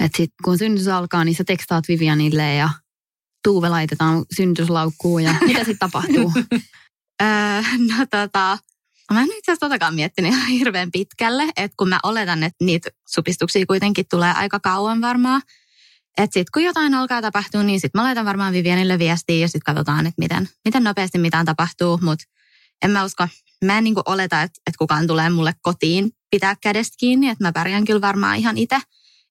Että 0.00 0.16
sit 0.16 0.32
kun 0.44 0.58
synnytys 0.58 0.88
alkaa, 0.88 1.24
niin 1.24 1.34
sä 1.34 1.44
tekstaat 1.44 1.88
Vivianille 1.88 2.54
ja 2.54 2.70
Tuuve 3.44 3.68
laitetaan 3.68 4.24
synnytyslaukkuun 4.36 5.22
ja 5.22 5.34
mitä 5.46 5.58
sitten 5.58 5.78
tapahtuu? 5.78 6.32
Öö, 7.22 7.62
no 7.78 8.06
tota, 8.10 8.58
mä 9.14 9.20
en 9.20 9.26
itse 9.26 9.52
asiassa 9.52 9.66
totakaan 9.66 9.94
miettinyt 9.94 10.32
ihan 10.32 10.46
hirveän 10.48 10.90
pitkälle, 10.90 11.42
että 11.56 11.74
kun 11.76 11.88
mä 11.88 12.00
oletan, 12.02 12.42
että 12.42 12.64
niitä 12.64 12.90
supistuksia 13.08 13.66
kuitenkin 13.66 14.04
tulee 14.10 14.32
aika 14.32 14.60
kauan 14.60 15.00
varmaan. 15.00 15.42
Että 16.18 16.34
sitten 16.34 16.50
kun 16.54 16.62
jotain 16.62 16.94
alkaa 16.94 17.22
tapahtua, 17.22 17.62
niin 17.62 17.80
sitten 17.80 18.00
mä 18.00 18.04
laitan 18.04 18.24
varmaan 18.24 18.52
Vivianille 18.52 18.98
viestiä 18.98 19.36
ja 19.36 19.48
sitten 19.48 19.74
katsotaan, 19.74 20.06
että 20.06 20.22
miten, 20.22 20.48
miten 20.64 20.84
nopeasti 20.84 21.18
mitään 21.18 21.46
tapahtuu. 21.46 21.98
Mutta 22.02 22.24
en 22.82 22.90
mä 22.90 23.04
usko, 23.04 23.28
mä 23.64 23.78
en 23.78 23.84
niinku 23.84 24.02
oleta, 24.06 24.42
että, 24.42 24.60
että 24.66 24.78
kukaan 24.78 25.06
tulee 25.06 25.30
mulle 25.30 25.54
kotiin 25.62 26.10
pitää 26.30 26.56
kädestä 26.62 26.96
kiinni, 26.98 27.28
että 27.28 27.44
mä 27.44 27.52
pärjään 27.52 27.84
kyllä 27.84 28.00
varmaan 28.00 28.36
ihan 28.36 28.58
itse. 28.58 28.76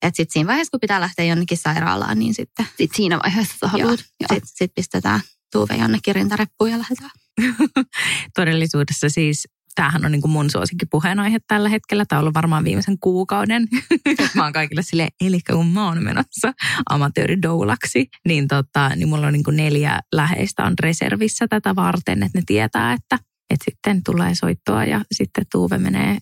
Että 0.02 0.18
sitten 0.18 0.34
siinä 0.34 0.48
vaiheessa, 0.48 0.72
kun 0.72 0.80
pitää 0.80 1.02
lähteä 1.02 1.26
jonnekin 1.26 1.58
sairaalaan, 1.58 2.20
niin 2.20 2.34
sitten 2.34 2.66
Sitten 2.78 2.96
siinä 2.96 3.20
vaiheessa 3.24 3.56
sä 3.60 3.68
haluat. 3.68 4.00
Joo. 4.20 4.28
sit, 4.34 4.44
sit 4.46 4.72
pistetään 4.76 5.22
Tuuve 5.52 5.76
jonnekin 5.76 6.16
rintareppuun 6.16 6.72
ja 6.72 6.78
lähdetään. 6.78 7.12
Todellisuudessa 8.36 9.10
siis 9.10 9.48
tämähän 9.76 10.06
on 10.06 10.12
niin 10.12 10.22
kuin 10.22 10.32
mun 10.32 10.50
suosikki 10.50 10.86
puheenaihe 10.86 11.38
tällä 11.48 11.70
hetkellä. 11.70 12.06
Tämä 12.06 12.18
on 12.20 12.24
ollut 12.24 12.34
varmaan 12.34 12.64
viimeisen 12.64 13.00
kuukauden. 13.00 13.68
Mä 14.36 14.44
oon 14.44 14.54
kaikille 14.54 14.82
silleen, 14.82 15.10
eli 15.22 15.40
kun 15.52 15.68
mä 15.68 15.88
oon 15.88 16.04
menossa 16.04 16.54
amatööridoulaksi, 16.90 18.08
niin, 18.28 18.48
tota, 18.48 18.90
niin 18.96 19.10
mulla 19.10 19.28
on 19.28 19.34
niin 19.34 19.44
kuin 19.44 19.58
neljä 19.58 20.00
läheistä 20.14 20.64
on 20.64 20.74
reservissä 20.80 21.48
tätä 21.48 21.76
varten, 21.76 22.24
että 22.24 22.38
ne 22.38 22.44
tietää, 22.46 22.94
että, 22.94 23.20
että 23.50 23.66
sitten 23.66 24.04
tulee 24.04 24.36
soittoa 24.36 24.86
ja 24.86 25.02
sitten 25.12 25.46
Tuuve 25.52 25.78
menee 25.78 26.18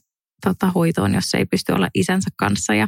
tota, 0.46 0.72
hoitoon, 0.76 1.14
jos 1.14 1.34
ei 1.34 1.46
pysty 1.46 1.72
olla 1.72 1.88
isänsä 1.94 2.30
kanssa. 2.38 2.74
Ja 2.74 2.88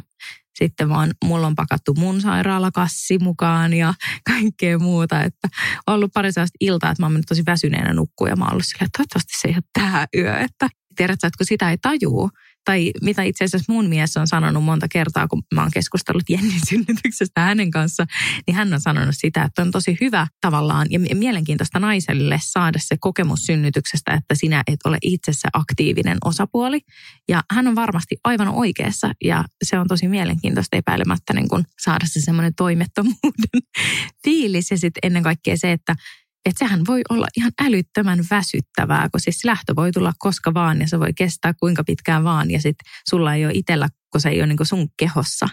sitten 0.58 0.88
vaan, 0.88 1.10
mulla 1.24 1.46
on 1.46 1.54
pakattu 1.54 1.94
mun 1.94 2.20
sairaalakassi 2.20 3.18
mukaan 3.18 3.72
ja 3.72 3.94
kaikkea 4.30 4.78
muuta. 4.78 5.22
Että 5.22 5.48
on 5.86 5.94
ollut 5.94 6.12
pari 6.14 6.32
sellaista 6.32 6.56
iltaa, 6.60 6.90
että 6.90 7.02
mä 7.02 7.06
oon 7.06 7.12
mennyt 7.12 7.28
tosi 7.28 7.42
väsyneenä 7.46 7.92
nukkuun 7.92 8.30
ja 8.30 8.36
mä 8.36 8.44
oon 8.44 8.52
ollut 8.52 8.64
silleen, 8.66 8.86
että 8.86 8.98
toivottavasti 8.98 9.32
se 9.40 9.48
ei 9.48 9.54
ole 9.54 9.62
tää 9.72 10.06
yö. 10.16 10.38
Että 10.38 10.68
tiedätkö, 10.96 11.26
että 11.26 11.38
kun 11.38 11.46
sitä 11.46 11.70
ei 11.70 11.78
tajuu, 11.82 12.30
tai 12.64 12.90
mitä 13.02 13.22
itse 13.22 13.44
asiassa 13.44 13.72
mun 13.72 13.88
mies 13.88 14.16
on 14.16 14.26
sanonut 14.26 14.64
monta 14.64 14.86
kertaa, 14.88 15.28
kun 15.28 15.42
mä 15.54 15.62
oon 15.62 15.70
keskustellut 15.74 16.22
Jennin 16.28 16.60
synnytyksestä 16.68 17.40
hänen 17.40 17.70
kanssa, 17.70 18.06
niin 18.46 18.54
hän 18.54 18.74
on 18.74 18.80
sanonut 18.80 19.14
sitä, 19.18 19.42
että 19.42 19.62
on 19.62 19.70
tosi 19.70 19.96
hyvä 20.00 20.26
tavallaan 20.40 20.86
ja 20.90 20.98
mielenkiintoista 21.14 21.78
naiselle 21.78 22.38
saada 22.42 22.78
se 22.82 22.96
kokemus 23.00 23.46
synnytyksestä, 23.46 24.14
että 24.14 24.34
sinä 24.34 24.62
et 24.66 24.80
ole 24.84 24.98
itse 25.02 25.32
se 25.32 25.48
aktiivinen 25.52 26.18
osapuoli. 26.24 26.80
Ja 27.28 27.42
hän 27.50 27.68
on 27.68 27.74
varmasti 27.74 28.16
aivan 28.24 28.48
oikeassa 28.48 29.12
ja 29.24 29.44
se 29.64 29.78
on 29.78 29.88
tosi 29.88 30.08
mielenkiintoista 30.08 30.76
epäilemättä 30.76 31.34
niin 31.34 31.48
kun 31.48 31.64
saada 31.80 32.06
se 32.06 32.20
semmoinen 32.20 32.54
toimettomuuden 32.54 33.60
fiilis 34.24 34.70
ja 34.70 34.78
sitten 34.78 35.00
ennen 35.02 35.22
kaikkea 35.22 35.56
se, 35.56 35.72
että 35.72 35.96
että 36.44 36.58
sehän 36.58 36.80
voi 36.86 37.00
olla 37.10 37.26
ihan 37.36 37.52
älyttömän 37.62 38.24
väsyttävää, 38.30 39.08
kun 39.08 39.20
siis 39.20 39.44
lähtö 39.44 39.76
voi 39.76 39.92
tulla 39.92 40.12
koska 40.18 40.54
vaan 40.54 40.80
ja 40.80 40.88
se 40.88 41.00
voi 41.00 41.12
kestää 41.12 41.54
kuinka 41.60 41.84
pitkään 41.84 42.24
vaan 42.24 42.50
ja 42.50 42.60
sitten 42.60 42.92
sulla 43.10 43.34
ei 43.34 43.44
ole 43.44 43.52
itsellä, 43.54 43.88
kun 44.12 44.20
se 44.20 44.28
ei 44.28 44.40
ole 44.40 44.46
niin 44.46 44.66
sun 44.66 44.88
kehossa, 44.96 45.48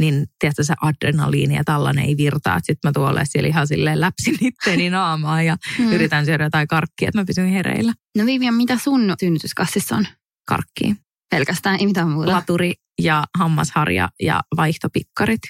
niin 0.00 0.26
tiedätkö, 0.38 0.64
se 0.64 0.74
adrenaliini 0.80 1.54
ja 1.54 1.64
tällainen 1.64 2.04
ei 2.04 2.16
virtaa. 2.16 2.58
Sitten 2.58 2.88
mä 2.88 2.92
tuolle 2.92 3.22
siellä 3.24 3.48
ihan 3.48 3.66
silleen 3.66 4.00
läpsin 4.00 4.36
itteeni 4.40 4.90
naamaa 4.90 5.42
ja 5.42 5.56
mm. 5.78 5.92
yritän 5.92 6.26
syödä 6.26 6.44
jotain 6.44 6.68
karkkia, 6.68 7.08
että 7.08 7.20
mä 7.20 7.24
pysyn 7.24 7.48
hereillä. 7.48 7.92
No 8.18 8.26
Vivian, 8.26 8.54
mitä 8.54 8.78
sun 8.78 9.14
synnytyskassissa 9.20 9.96
on? 9.96 10.06
Karkkia. 10.48 10.94
Pelkästään, 11.30 11.80
ei 11.80 11.86
mitään 11.86 12.08
muuta. 12.08 12.32
Laturi 12.32 12.72
ja 13.02 13.24
hammasharja 13.38 14.08
ja 14.22 14.40
vaihtopikkarit. 14.56 15.40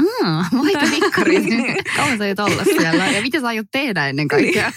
Mm, 0.00 0.06
vaihtopikkarit. 0.52 1.44
Kauan 1.96 2.18
sä 2.18 2.24
aiot 2.24 2.38
olla 2.38 2.64
siellä? 2.64 3.06
Ja 3.06 3.22
mitä 3.22 3.40
sä 3.40 3.46
aiot 3.46 3.66
tehdä 3.72 4.08
ennen 4.08 4.28
kaikkea? 4.28 4.72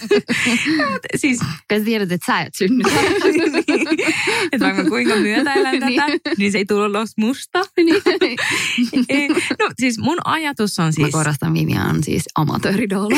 siis, 1.16 1.38
Kun 1.72 1.84
tiedät, 1.84 2.12
että 2.12 2.26
sä 2.26 2.40
et 2.40 2.54
synny. 2.54 2.82
että 4.52 4.66
vaikka 4.66 4.84
kuinka 4.84 5.16
myötäilän 5.16 5.74
tätä, 5.74 5.86
niin. 5.86 6.02
niin 6.38 6.52
se 6.52 6.58
ei 6.58 6.64
tule 6.64 6.86
ulos 6.86 7.10
musta. 7.18 7.58
No 9.58 9.70
siis 9.80 9.98
mun 9.98 10.18
ajatus 10.24 10.78
on 10.78 10.92
siis... 10.92 11.06
Mä 11.06 11.18
korostan 11.18 11.54
Vivian 11.54 11.90
on 11.90 12.04
siis 12.04 12.22
amatööridoula. 12.34 13.16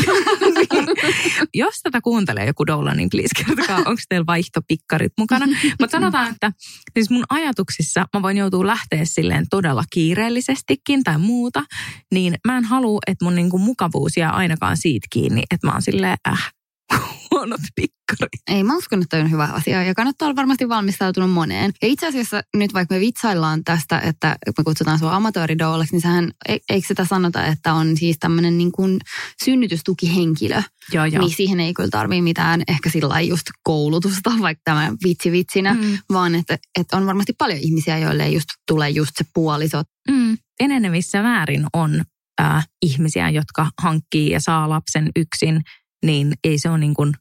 Jos 1.54 1.74
tätä 1.82 2.00
kuuntelee 2.00 2.46
joku 2.46 2.66
doula, 2.66 2.94
niin 2.94 3.10
please 3.10 3.44
kertokaa, 3.46 3.76
onko 3.78 4.02
teillä 4.08 4.26
vaihtopikkarit 4.26 5.12
mukana. 5.18 5.46
Mutta 5.80 5.96
sanotaan, 5.96 6.30
että 6.30 6.52
siis 6.94 7.10
mun 7.10 7.24
ajatuksissa 7.28 8.06
mä 8.14 8.22
voin 8.22 8.36
joutua 8.36 8.66
lähteä 8.66 9.04
silleen 9.04 9.46
todella 9.50 9.84
kiireellisestikin 9.92 11.04
tai 11.04 11.18
muuta, 11.18 11.64
niin 12.16 12.34
mä 12.46 12.58
en 12.58 12.64
halua, 12.64 13.00
että 13.06 13.24
mun 13.24 13.34
niinku 13.34 13.58
mukavuus 13.58 14.16
jää 14.16 14.30
ainakaan 14.30 14.76
siitä 14.76 15.06
kiinni, 15.10 15.42
että 15.50 15.66
mä 15.66 15.72
oon 15.72 15.82
silleen, 15.82 16.16
äh, 16.28 16.52
huonot 17.30 17.60
pikkarit. 17.74 18.42
Ei, 18.50 18.64
mä 18.64 18.76
uskon, 18.76 19.02
että 19.02 19.16
on 19.16 19.30
hyvä 19.30 19.44
asia 19.44 19.82
ja 19.82 19.94
kannattaa 19.94 20.26
olla 20.26 20.36
varmasti 20.36 20.68
valmistautunut 20.68 21.30
moneen. 21.30 21.72
Ja 21.82 21.88
itse 21.88 22.06
asiassa 22.06 22.42
nyt 22.56 22.74
vaikka 22.74 22.94
me 22.94 23.00
vitsaillaan 23.00 23.64
tästä, 23.64 23.98
että 24.00 24.36
me 24.58 24.64
kutsutaan 24.64 24.98
sua 24.98 25.16
amatööridouleksi, 25.16 25.94
niin 25.94 26.02
sehän, 26.02 26.30
e- 26.48 26.58
eikö 26.68 26.88
sitä 26.88 27.04
sanota, 27.04 27.46
että 27.46 27.72
on 27.72 27.96
siis 27.96 28.16
tämmöinen 28.20 28.58
niin 28.58 28.72
kuin 28.72 28.98
synnytystukihenkilö. 29.44 30.62
Joo, 30.92 31.04
joo. 31.04 31.22
Niin 31.22 31.36
siihen 31.36 31.60
ei 31.60 31.74
kyllä 31.74 31.90
tarvii 31.90 32.22
mitään 32.22 32.62
ehkä 32.68 32.90
sillä 32.90 33.20
just 33.20 33.46
koulutusta, 33.62 34.32
vaikka 34.40 34.62
tämä 34.64 34.92
vitsi 35.04 35.32
vitsinä, 35.32 35.74
mm. 35.74 35.98
vaan 36.12 36.34
että, 36.34 36.58
että 36.78 36.96
on 36.96 37.06
varmasti 37.06 37.32
paljon 37.38 37.58
ihmisiä, 37.58 37.98
joille 37.98 38.24
ei 38.24 38.34
just 38.34 38.48
tule 38.68 38.90
just 38.90 39.12
se 39.18 39.24
puoliso. 39.34 39.82
Mm. 40.10 40.15
Enenevissä 40.60 41.22
määrin 41.22 41.66
on 41.72 42.02
äh, 42.40 42.68
ihmisiä, 42.82 43.30
jotka 43.30 43.70
hankkii 43.82 44.30
ja 44.30 44.40
saa 44.40 44.68
lapsen 44.68 45.10
yksin 45.16 45.60
niin 46.06 46.32
ei 46.44 46.58
se 46.58 46.70
ole 46.70 46.78
niin 46.78 46.94
kuin 46.94 47.12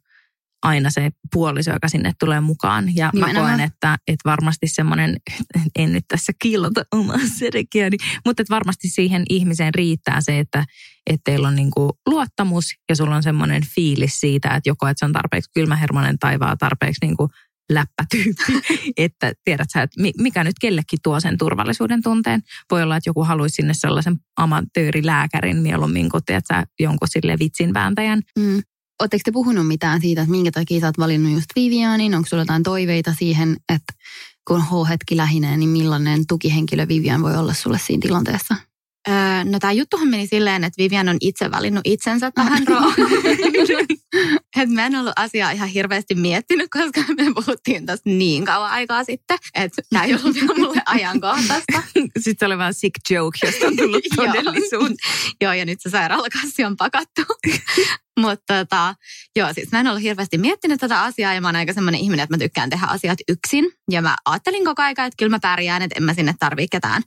aina 0.66 0.90
se 0.90 1.10
puoliso, 1.34 1.72
joka 1.72 1.88
sinne 1.88 2.14
tulee 2.20 2.42
mukaan. 2.42 2.96
Ja 2.96 3.10
Nimenomaan. 3.14 3.44
mä 3.44 3.50
koen, 3.50 3.60
että, 3.60 3.98
että 4.08 4.30
varmasti 4.30 4.68
semmoinen, 4.68 5.18
en 5.80 5.94
nyt 5.94 6.06
tässä 6.08 6.34
kiillota 6.42 6.84
omaa 6.92 7.18
sedekiäni, 7.40 7.98
mutta 8.26 8.42
että 8.42 8.56
varmasti 8.56 8.90
siihen 8.90 9.24
ihmiseen 9.30 9.74
riittää 9.74 10.22
se, 10.22 10.40
että, 10.40 10.66
että 11.08 11.22
teillä 11.24 11.48
on 11.48 11.56
niin 11.56 11.72
kuin 11.72 11.90
luottamus 12.06 12.66
ja 12.90 12.96
sulla 12.96 13.16
on 13.16 13.24
semmoinen 13.24 13.64
fiilis 13.76 14.20
siitä, 14.20 14.56
että 14.56 14.70
joko 14.70 14.88
että 14.88 15.00
se 15.00 15.06
on 15.06 15.14
tarpeeksi 15.14 15.52
kylmähermonen 15.54 16.20
tai 16.20 16.40
vaan 16.40 16.58
tarpeeksi 16.58 17.06
niin 17.06 17.18
kuin 17.18 17.30
läppätyyppi, 17.70 18.54
että 18.98 19.34
tiedät 19.44 19.70
sä, 19.74 19.82
että 19.82 20.02
mikä 20.18 20.44
nyt 20.44 20.60
kellekin 20.62 21.00
tuo 21.04 21.20
sen 21.20 21.38
turvallisuuden 21.38 22.02
tunteen. 22.04 22.42
Voi 22.72 22.84
olla, 22.84 22.98
että 22.98 23.10
joku 23.10 23.24
haluaisi 23.24 23.56
sinne 23.56 23.74
sellaisen 23.74 24.16
amatöörilääkärin 24.38 25.58
mieluummin 25.58 26.10
kuin 26.10 26.24
tiedät 26.26 26.44
sä, 26.48 26.64
jonkun 26.80 27.08
sille 27.08 27.40
vitsin 27.40 27.74
vääntäjän. 27.74 28.22
Mm. 28.40 28.62
Oletteko 29.02 29.22
te 29.26 29.32
puhunut 29.32 29.68
mitään 29.68 30.02
siitä, 30.02 30.22
että 30.22 30.32
minkä 30.32 30.52
takia 30.52 30.80
sä 30.80 30.86
oot 30.86 30.98
valinnut 30.98 31.32
just 31.32 31.50
Vivianin? 31.56 32.16
Onko 32.16 32.30
sulla 32.30 32.42
jotain 32.42 32.64
toiveita 32.64 33.14
siihen, 33.14 33.58
että 33.74 33.94
kun 34.48 34.62
H-hetki 34.62 35.18
lähinee, 35.18 35.58
niin 35.58 35.70
millainen 35.70 36.28
tukihenkilö 36.28 36.88
Vivian 36.88 37.22
voi 37.22 37.36
olla 37.36 37.54
sulle 37.54 37.80
siinä 37.80 38.02
tilanteessa? 38.02 38.56
Öö, 39.10 39.44
no 39.44 39.60
tämä 39.60 39.72
juttuhan 39.72 40.08
meni 40.08 40.28
silleen, 40.28 40.64
että 40.64 40.84
Vivian 40.84 41.10
on 41.10 41.18
itse 41.22 41.52
valinnut 41.52 41.82
itsensä 41.86 42.32
tähän 42.32 42.68
rooliin. 42.68 43.88
että 44.58 44.76
mä 44.76 44.86
en 44.86 44.96
ollut 44.96 45.14
asiaa 45.16 45.52
ihan 45.52 45.70
hirveästi 45.70 46.16
miettinyt, 46.16 46.70
koska 46.70 47.14
me 47.18 47.34
puhuttiin 47.34 47.86
tästä 47.86 48.10
niin 48.10 48.46
kauan 48.46 48.72
aikaa 48.72 49.04
sitten, 49.04 49.38
että 49.56 49.82
tämä 49.90 50.04
ei 50.04 50.16
ollut 50.16 50.36
vielä 50.36 50.54
mulle 50.58 50.82
ajankohtaista. 50.86 51.84
Sitten 52.20 52.36
se 52.40 52.46
oli 52.46 52.58
vaan 52.58 52.74
sick 52.74 52.96
joke, 53.10 53.38
josta 53.46 53.68
on 53.68 53.78
tullut 53.78 54.04
todellisuus. 54.16 54.92
joo, 55.42 55.54
ja 55.54 55.66
nyt 55.66 55.82
se 55.82 55.90
sairaalakassi 55.90 56.64
on 56.64 56.78
pakattu. 56.78 57.22
Mutta 58.20 58.54
tota, 58.60 58.96
joo, 59.36 59.54
siis 59.54 59.72
mä 59.72 59.80
en 59.80 59.88
ollut 59.88 60.02
hirveästi 60.02 60.38
miettinyt 60.38 60.80
tätä 60.80 61.02
asiaa 61.02 61.34
ja 61.34 61.42
mä 61.42 61.48
oon 61.48 61.56
aika 61.56 61.74
semmoinen 61.74 62.02
ihminen, 62.02 62.24
että 62.24 62.34
mä 62.34 62.38
tykkään 62.38 62.70
tehdä 62.70 62.86
asiat 62.86 63.20
yksin. 63.28 63.66
Ja 63.92 64.02
mä 64.02 64.16
ajattelin 64.26 64.66
koko 64.66 64.82
aika, 64.82 65.06
että 65.06 65.18
kyllä 65.18 65.30
mä 65.30 65.40
pärjään, 65.40 65.82
että 65.82 65.96
en 65.98 66.04
mä 66.04 66.14
sinne 66.14 66.36
tarvii 66.40 66.68
ketään 66.72 67.02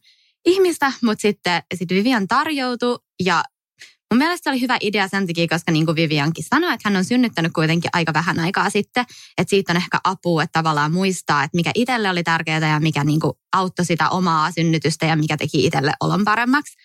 ihmistä, 0.47 0.93
mutta 1.03 1.23
sitten 1.23 1.63
sit 1.75 1.89
Vivian 1.91 2.29
tarjoutui 2.29 2.99
ja 3.25 3.45
mun 4.13 4.19
mielestä 4.19 4.45
se 4.45 4.51
oli 4.51 4.61
hyvä 4.61 4.77
idea 4.81 5.09
sen 5.09 5.27
takia, 5.27 5.47
koska 5.49 5.73
niin 5.73 5.87
kuin 5.87 5.97
Viviankin 5.97 6.45
sanoi, 6.51 6.75
että 6.75 6.89
hän 6.89 6.97
on 6.97 7.05
synnyttänyt 7.05 7.53
kuitenkin 7.53 7.91
aika 7.93 8.15
vähän 8.15 8.41
aikaa 8.41 8.71
sitten, 8.71 9.05
että 9.39 9.51
siitä 9.51 9.73
on 9.73 9.77
ehkä 9.77 10.01
apua, 10.05 10.43
että 10.43 10.59
tavallaan 10.59 10.93
muistaa, 10.93 11.45
että 11.45 11.57
mikä 11.57 11.71
itselle 11.75 12.11
oli 12.11 12.23
tärkeää 12.23 12.69
ja 12.69 12.81
mikä 12.81 13.05
niin 13.05 13.21
kuin 13.21 13.33
auttoi 13.53 13.85
sitä 13.85 14.09
omaa 14.09 14.53
synnytystä 14.53 15.07
ja 15.07 15.17
mikä 15.17 15.37
teki 15.37 15.67
itselle 15.67 15.93
olon 16.01 16.25
paremmaksi. 16.25 16.77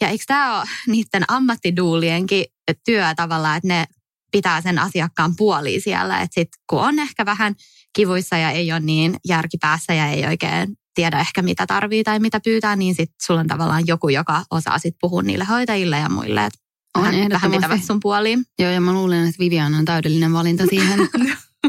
Ja 0.00 0.08
eikö 0.08 0.24
tämä 0.26 0.58
ole 0.58 0.68
niiden 0.86 1.24
ammattiduulienkin 1.28 2.44
työ 2.84 3.14
tavallaan, 3.16 3.56
että 3.56 3.68
ne 3.68 3.86
pitää 4.32 4.60
sen 4.60 4.78
asiakkaan 4.78 5.36
puoliin 5.36 5.82
siellä, 5.82 6.20
että 6.20 6.34
sitten 6.34 6.62
kun 6.66 6.80
on 6.80 6.98
ehkä 6.98 7.26
vähän 7.26 7.54
kivuissa 7.96 8.36
ja 8.36 8.50
ei 8.50 8.72
ole 8.72 8.80
niin 8.80 9.16
järkipäässä 9.28 9.94
ja 9.94 10.06
ei 10.08 10.26
oikein 10.26 10.76
tiedä 10.94 11.20
ehkä 11.20 11.42
mitä 11.42 11.66
tarvii 11.66 12.04
tai 12.04 12.18
mitä 12.18 12.40
pyytää, 12.40 12.76
niin 12.76 12.94
sitten 12.94 13.16
sulla 13.26 13.40
on 13.40 13.46
tavallaan 13.46 13.86
joku, 13.86 14.08
joka 14.08 14.44
osaa 14.50 14.78
sitten 14.78 14.98
puhua 15.00 15.22
niille 15.22 15.44
hoitajille 15.44 15.98
ja 15.98 16.08
muille, 16.08 16.44
että 16.44 16.58
on 16.94 17.04
vähän, 17.04 17.30
vähän 17.30 17.50
pitävät 17.50 17.84
sun 17.84 18.00
puoliin. 18.00 18.44
Joo, 18.58 18.70
ja 18.70 18.80
mä 18.80 18.92
luulen, 18.92 19.28
että 19.28 19.38
Vivian 19.38 19.74
on 19.74 19.84
täydellinen 19.84 20.32
valinta 20.32 20.66
siihen. 20.66 20.98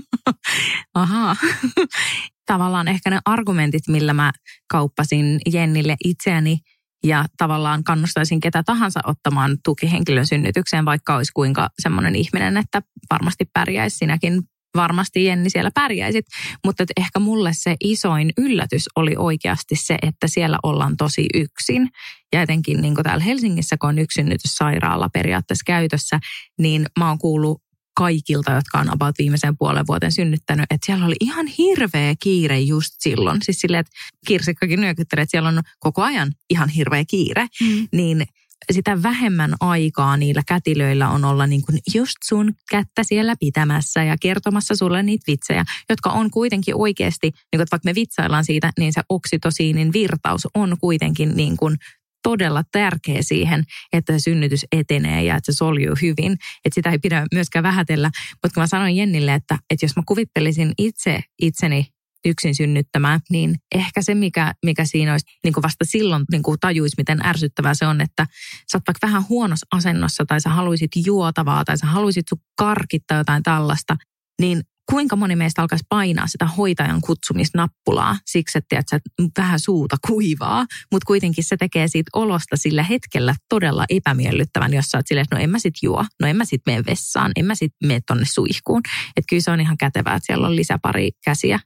Ahaa. 0.94 1.36
Tavallaan 2.46 2.88
ehkä 2.88 3.10
ne 3.10 3.20
argumentit, 3.25 3.88
millä 3.88 4.13
mä 4.13 4.32
kauppasin 4.72 5.39
Jennille 5.53 5.96
itseäni 6.03 6.60
ja 7.03 7.25
tavallaan 7.38 7.84
kannustaisin 7.84 8.39
ketä 8.39 8.63
tahansa 8.63 9.00
ottamaan 9.05 9.58
tukihenkilön 9.63 10.27
synnytykseen, 10.27 10.86
vaikka 10.86 11.15
olisi 11.15 11.32
kuinka 11.34 11.70
semmoinen 11.79 12.15
ihminen, 12.15 12.58
että 12.58 12.82
varmasti 13.10 13.46
pärjäisi 13.53 13.98
sinäkin 13.98 14.41
varmasti 14.75 15.25
Jenni 15.25 15.50
siellä 15.50 15.72
pärjäisit, 15.74 16.25
mutta 16.65 16.84
että 16.84 16.94
ehkä 16.98 17.20
mulle 17.20 17.51
se 17.53 17.75
isoin 17.84 18.32
yllätys 18.38 18.89
oli 18.96 19.15
oikeasti 19.17 19.75
se, 19.75 19.98
että 20.01 20.27
siellä 20.27 20.60
ollaan 20.63 20.98
tosi 20.98 21.25
yksin. 21.34 21.89
Ja 22.34 22.41
etenkin 22.41 22.82
niin 22.82 22.96
täällä 23.03 23.24
Helsingissä, 23.24 23.77
kun 23.77 23.89
on 23.89 24.00
yksynnytyssairaala 24.00 25.10
periaatteessa 25.10 25.63
käytössä, 25.65 26.20
niin 26.60 26.86
mä 27.00 27.08
oon 27.08 27.20
kuullut 27.20 27.62
kaikilta, 27.96 28.51
jotka 28.51 28.79
on 28.79 28.94
about 28.94 29.15
viimeisen 29.17 29.58
puolen 29.58 29.88
vuoden 29.88 30.12
synnyttänyt, 30.12 30.65
että 30.70 30.86
siellä 30.86 31.05
oli 31.05 31.15
ihan 31.20 31.48
hirveä 31.48 32.15
kiire 32.20 32.60
just 32.60 32.94
silloin. 33.00 33.41
Siis 33.44 33.60
silleen, 33.60 33.82
että 33.82 33.91
Kirsikkakin 34.27 34.82
nyökyttelee, 34.82 35.24
että 35.24 35.32
siellä 35.32 35.50
on 35.50 35.62
koko 35.79 36.01
ajan 36.01 36.32
ihan 36.50 36.70
hirveä 36.70 37.05
kiire. 37.05 37.48
Mm. 37.62 37.88
Niin 37.91 38.25
sitä 38.72 39.04
vähemmän 39.04 39.56
aikaa 39.60 40.18
niillä 40.18 40.42
kätilöillä 40.48 41.10
on 41.10 41.26
olla 41.26 41.48
niin 41.48 41.62
kuin 41.62 41.80
just 41.96 42.18
sun 42.24 42.54
kättä 42.70 43.04
siellä 43.04 43.36
pitämässä 43.40 44.04
ja 44.04 44.16
kertomassa 44.22 44.76
sulle 44.76 45.04
niitä 45.04 45.24
vitsejä, 45.28 45.66
jotka 45.90 46.10
on 46.10 46.32
kuitenkin 46.32 46.76
oikeasti, 46.76 47.28
niin 47.28 47.60
kuin, 47.60 47.68
vaikka 47.72 47.86
me 47.86 47.96
vitsaillaan 47.96 48.46
siitä, 48.46 48.72
niin 48.80 48.94
se 48.94 49.02
oksitosiinin 49.10 49.94
virtaus 49.94 50.48
on 50.54 50.78
kuitenkin 50.82 51.36
niin 51.36 51.58
kuin 51.58 51.78
todella 52.24 52.64
tärkeä 52.72 53.22
siihen, 53.22 53.64
että 53.94 54.20
synnytys 54.20 54.66
etenee 54.72 55.24
ja 55.24 55.36
että 55.36 55.52
se 55.52 55.56
soljuu 55.56 55.96
hyvin. 56.02 56.32
Että 56.66 56.76
sitä 56.76 56.92
ei 56.92 57.00
pidä 57.00 57.26
myöskään 57.34 57.64
vähätellä. 57.64 58.12
Mutta 58.32 58.54
kun 58.54 58.64
mä 58.64 58.68
sanoin 58.68 58.96
Jennille, 58.96 59.34
että, 59.34 59.58
että 59.70 59.86
jos 59.86 59.96
mä 59.96 60.04
kuvittelisin 60.06 60.74
itse 60.78 61.24
itseni 61.42 61.95
yksin 62.29 62.55
synnyttämään, 62.55 63.20
niin 63.29 63.55
ehkä 63.75 64.01
se, 64.01 64.15
mikä, 64.15 64.53
mikä 64.65 64.86
siinä 64.86 65.12
olisi 65.12 65.25
niin 65.44 65.53
kuin 65.53 65.63
vasta 65.63 65.86
silloin 65.86 66.25
niin 66.32 66.44
kuin 66.44 66.60
tajuisi, 66.60 66.96
miten 66.98 67.25
ärsyttävää 67.25 67.74
se 67.74 67.88
on, 67.88 68.01
että 68.01 68.27
sä 68.72 68.77
oot 68.77 68.84
vaikka 68.88 69.08
vähän 69.08 69.24
huonossa 69.29 69.67
asennossa 69.72 70.25
tai 70.25 70.41
sä 70.41 70.50
haluaisit 70.50 70.91
juotavaa 71.05 71.65
tai 71.65 71.77
sä 71.77 71.86
haluaisit 71.86 72.27
sun 72.29 72.39
karkittaa 72.58 73.17
jotain 73.17 73.44
tällaista, 73.44 73.96
niin 74.41 74.62
kuinka 74.89 75.15
moni 75.15 75.36
meistä 75.36 75.62
alkaisi 75.62 75.86
painaa 75.89 76.27
sitä 76.27 76.46
hoitajan 76.46 77.01
kutsumisnappulaa 77.01 78.17
siksi, 78.25 78.58
että, 78.58 78.79
että 78.79 79.00
vähän 79.38 79.60
suuta 79.60 79.98
kuivaa, 80.08 80.65
mutta 80.91 81.05
kuitenkin 81.05 81.44
se 81.44 81.58
tekee 81.58 81.88
siitä 81.88 82.10
olosta 82.13 82.58
sillä 82.58 82.84
hetkellä 82.84 83.36
todella 83.50 83.86
epämiellyttävän, 83.89 84.74
jos 84.74 84.86
sä 84.86 84.98
oot 84.98 85.08
silleen, 85.08 85.24
että 85.24 85.36
no 85.36 85.41
en 85.41 85.50
mä 85.50 85.60
sit 85.60 85.74
juo, 85.84 86.05
no 86.22 86.27
en 86.27 86.36
mä 86.36 86.46
sit 86.46 86.62
mene 86.65 86.84
vessaan, 86.88 87.32
en 87.36 87.46
mä 87.46 87.55
sit 87.55 87.74
mene 87.84 88.01
tonne 88.08 88.25
suihkuun. 88.25 88.82
Että 89.17 89.27
kyllä 89.29 89.41
se 89.41 89.51
on 89.51 89.62
ihan 89.62 89.77
kätevää, 89.77 90.15
että 90.15 90.25
siellä 90.25 90.48
on 90.48 90.55
lisäpari 90.55 91.12
käsiä 91.25 91.60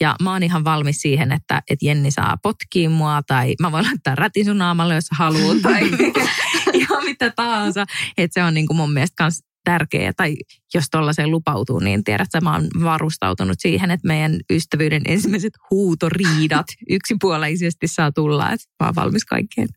ja 0.00 0.16
mä 0.22 0.32
oon 0.32 0.42
ihan 0.42 0.64
valmis 0.64 0.96
siihen, 0.96 1.32
että, 1.32 1.62
että 1.70 1.86
Jenni 1.86 2.10
saa 2.10 2.36
potkia 2.42 2.90
mua 2.90 3.22
tai 3.26 3.54
mä 3.60 3.72
voin 3.72 3.84
laittaa 3.84 4.14
rätin 4.14 4.44
sun 4.44 4.58
naamalle, 4.58 4.94
jos 4.94 5.08
haluat 5.10 5.62
tai 5.62 5.90
ihan 6.74 7.04
mitä 7.04 7.32
tahansa. 7.36 7.84
Että 8.18 8.40
se 8.40 8.44
on 8.44 8.54
niin 8.54 8.66
kuin 8.66 8.76
mun 8.76 8.92
mielestä 8.92 9.14
kans 9.18 9.42
tärkeä, 9.64 10.12
tai 10.16 10.36
jos 10.74 10.84
tuollaiseen 10.90 11.30
lupautuu, 11.30 11.78
niin 11.78 12.04
tiedät, 12.04 12.24
että 12.24 12.40
mä 12.40 12.52
oon 12.52 12.66
varustautunut 12.82 13.56
siihen, 13.58 13.90
että 13.90 14.06
meidän 14.06 14.40
ystävyyden 14.50 15.02
ensimmäiset 15.04 15.52
huutoriidat 15.70 16.66
yksipuoleisesti 16.90 17.88
saa 17.88 18.12
tulla, 18.12 18.52
että 18.52 18.66
mä 18.80 18.86
oon 18.86 18.94
valmis 18.94 19.24
kaikkeen. 19.24 19.68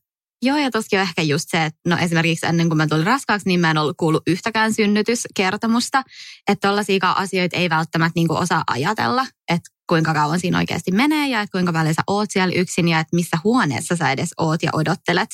Joo, 0.41 0.57
ja 0.57 0.71
toskin 0.71 0.99
on 0.99 1.03
ehkä 1.03 1.21
just 1.21 1.45
se, 1.49 1.65
että 1.65 1.79
no 1.87 1.97
esimerkiksi 1.97 2.45
ennen 2.45 2.69
kuin 2.69 2.77
mä 2.77 2.87
tulin 2.87 3.05
raskaaksi, 3.05 3.47
niin 3.47 3.59
mä 3.59 3.71
en 3.71 3.77
ollut 3.77 3.97
kuullut 3.97 4.23
yhtäkään 4.27 4.73
synnytyskertomusta. 4.73 6.03
Että 6.47 6.67
tollaisia 6.67 7.11
asioita 7.11 7.57
ei 7.57 7.69
välttämättä 7.69 8.11
niin 8.15 8.31
osaa 8.31 8.63
ajatella, 8.67 9.25
että 9.49 9.69
kuinka 9.89 10.13
kauan 10.13 10.39
siinä 10.39 10.57
oikeasti 10.57 10.91
menee 10.91 11.27
ja 11.27 11.41
että 11.41 11.51
kuinka 11.51 11.73
paljon 11.73 11.93
sä 11.93 12.01
oot 12.07 12.31
siellä 12.31 12.55
yksin 12.55 12.87
ja 12.87 12.99
että 12.99 13.15
missä 13.15 13.37
huoneessa 13.43 13.95
sä 13.95 14.11
edes 14.11 14.33
oot 14.37 14.63
ja 14.63 14.69
odottelet 14.73 15.29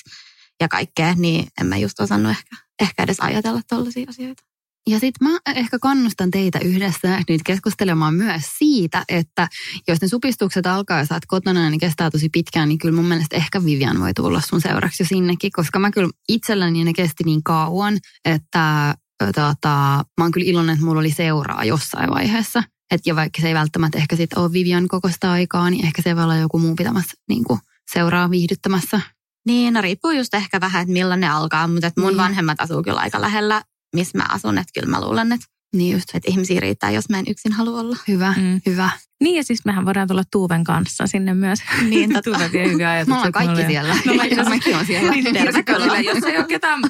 ja 0.59 0.67
kaikkea. 0.67 1.13
Niin 1.15 1.47
en 1.61 1.67
mä 1.67 1.77
just 1.77 1.99
osannut 1.99 2.31
ehkä, 2.31 2.55
ehkä 2.81 3.03
edes 3.03 3.19
ajatella 3.19 3.61
tollaisia 3.69 4.05
asioita. 4.09 4.43
Ja 4.87 4.99
sitten 4.99 5.27
mä 5.27 5.39
ehkä 5.55 5.79
kannustan 5.79 6.31
teitä 6.31 6.59
yhdessä 6.59 7.23
nyt 7.29 7.41
keskustelemaan 7.45 8.13
myös 8.13 8.43
siitä, 8.57 9.03
että 9.09 9.47
jos 9.87 10.01
ne 10.01 10.07
supistukset 10.07 10.67
alkaa 10.67 10.99
ja 10.99 11.05
sä 11.05 11.13
oot 11.13 11.25
kotona 11.25 11.69
niin 11.69 11.79
kestää 11.79 12.11
tosi 12.11 12.29
pitkään, 12.29 12.69
niin 12.69 12.79
kyllä 12.79 12.95
mun 12.95 13.05
mielestä 13.05 13.35
ehkä 13.35 13.65
Vivian 13.65 13.99
voi 13.99 14.13
tulla 14.13 14.41
sun 14.41 14.61
seuraksi 14.61 15.03
jo 15.03 15.07
sinnekin, 15.07 15.51
koska 15.51 15.79
mä 15.79 15.91
kyllä 15.91 16.09
itselläni 16.29 16.83
ne 16.83 16.93
kesti 16.93 17.23
niin 17.23 17.43
kauan, 17.43 17.97
että 18.25 18.95
tota, 19.35 20.05
mä 20.17 20.23
oon 20.23 20.31
kyllä 20.31 20.49
iloinen, 20.49 20.73
että 20.73 20.85
mulla 20.85 20.99
oli 20.99 21.11
seuraa 21.11 21.63
jossain 21.63 22.09
vaiheessa. 22.09 22.63
Että 22.91 23.09
ja 23.09 23.15
vaikka 23.15 23.41
se 23.41 23.47
ei 23.47 23.53
välttämättä 23.53 23.97
ehkä 23.97 24.15
sitten 24.15 24.39
ole 24.39 24.53
Vivian 24.53 24.87
kokosta 24.87 25.31
aikaa, 25.31 25.69
niin 25.69 25.85
ehkä 25.85 26.01
se 26.01 26.15
voi 26.15 26.23
olla 26.23 26.35
joku 26.35 26.59
muu 26.59 26.75
pitämässä 26.75 27.13
niin 27.29 27.43
kuin 27.43 27.59
seuraa 27.93 28.31
viihdyttämässä. 28.31 29.01
Niin, 29.45 29.73
no 29.73 29.81
riippuu 29.81 30.11
just 30.11 30.33
ehkä 30.33 30.61
vähän, 30.61 30.81
että 30.81 30.93
milloin 30.93 31.19
ne 31.19 31.29
alkaa, 31.29 31.67
mutta 31.67 31.91
mun 31.97 32.07
niin. 32.07 32.17
vanhemmat 32.17 32.61
asuu 32.61 32.83
kyllä 32.83 32.99
aika 32.99 33.21
lähellä 33.21 33.61
missä 33.95 34.17
mä 34.17 34.25
asun. 34.29 34.57
Että 34.57 34.79
kyllä 34.79 34.97
mä 34.97 35.01
luulen, 35.01 35.31
että, 35.31 35.45
niin 35.75 35.93
just. 35.93 36.05
että 36.13 36.31
ihmisiä 36.31 36.59
riittää, 36.59 36.91
jos 36.91 37.09
mä 37.09 37.19
en 37.19 37.25
yksin 37.27 37.51
halua 37.51 37.79
olla. 37.79 37.97
Hyvä, 38.07 38.33
mm. 38.37 38.61
hyvä. 38.65 38.89
Niin 39.23 39.35
ja 39.35 39.43
siis 39.43 39.65
mehän 39.65 39.85
voidaan 39.85 40.07
tulla 40.07 40.23
Tuuven 40.31 40.63
kanssa 40.63 41.07
sinne 41.07 41.33
myös. 41.33 41.59
Niin, 41.89 42.09
totta. 42.13 42.31
Tuuve 42.31 42.51
vie 42.51 42.71
hyviä 42.71 42.89
ajatuksia. 42.91 43.13
Me 43.13 43.17
ollaan 43.17 43.31
kaikki 43.31 43.65
siellä. 43.65 43.95
No, 44.05 44.13
mä 44.43 44.49
mäkin 44.49 44.75
on 44.75 44.85
siellä. 44.85 45.11
Niin, 45.11 45.23
niin, 45.23 46.05
jos 46.05 46.23
ei 46.23 46.37
ole 46.37 46.45
ketään 46.47 46.79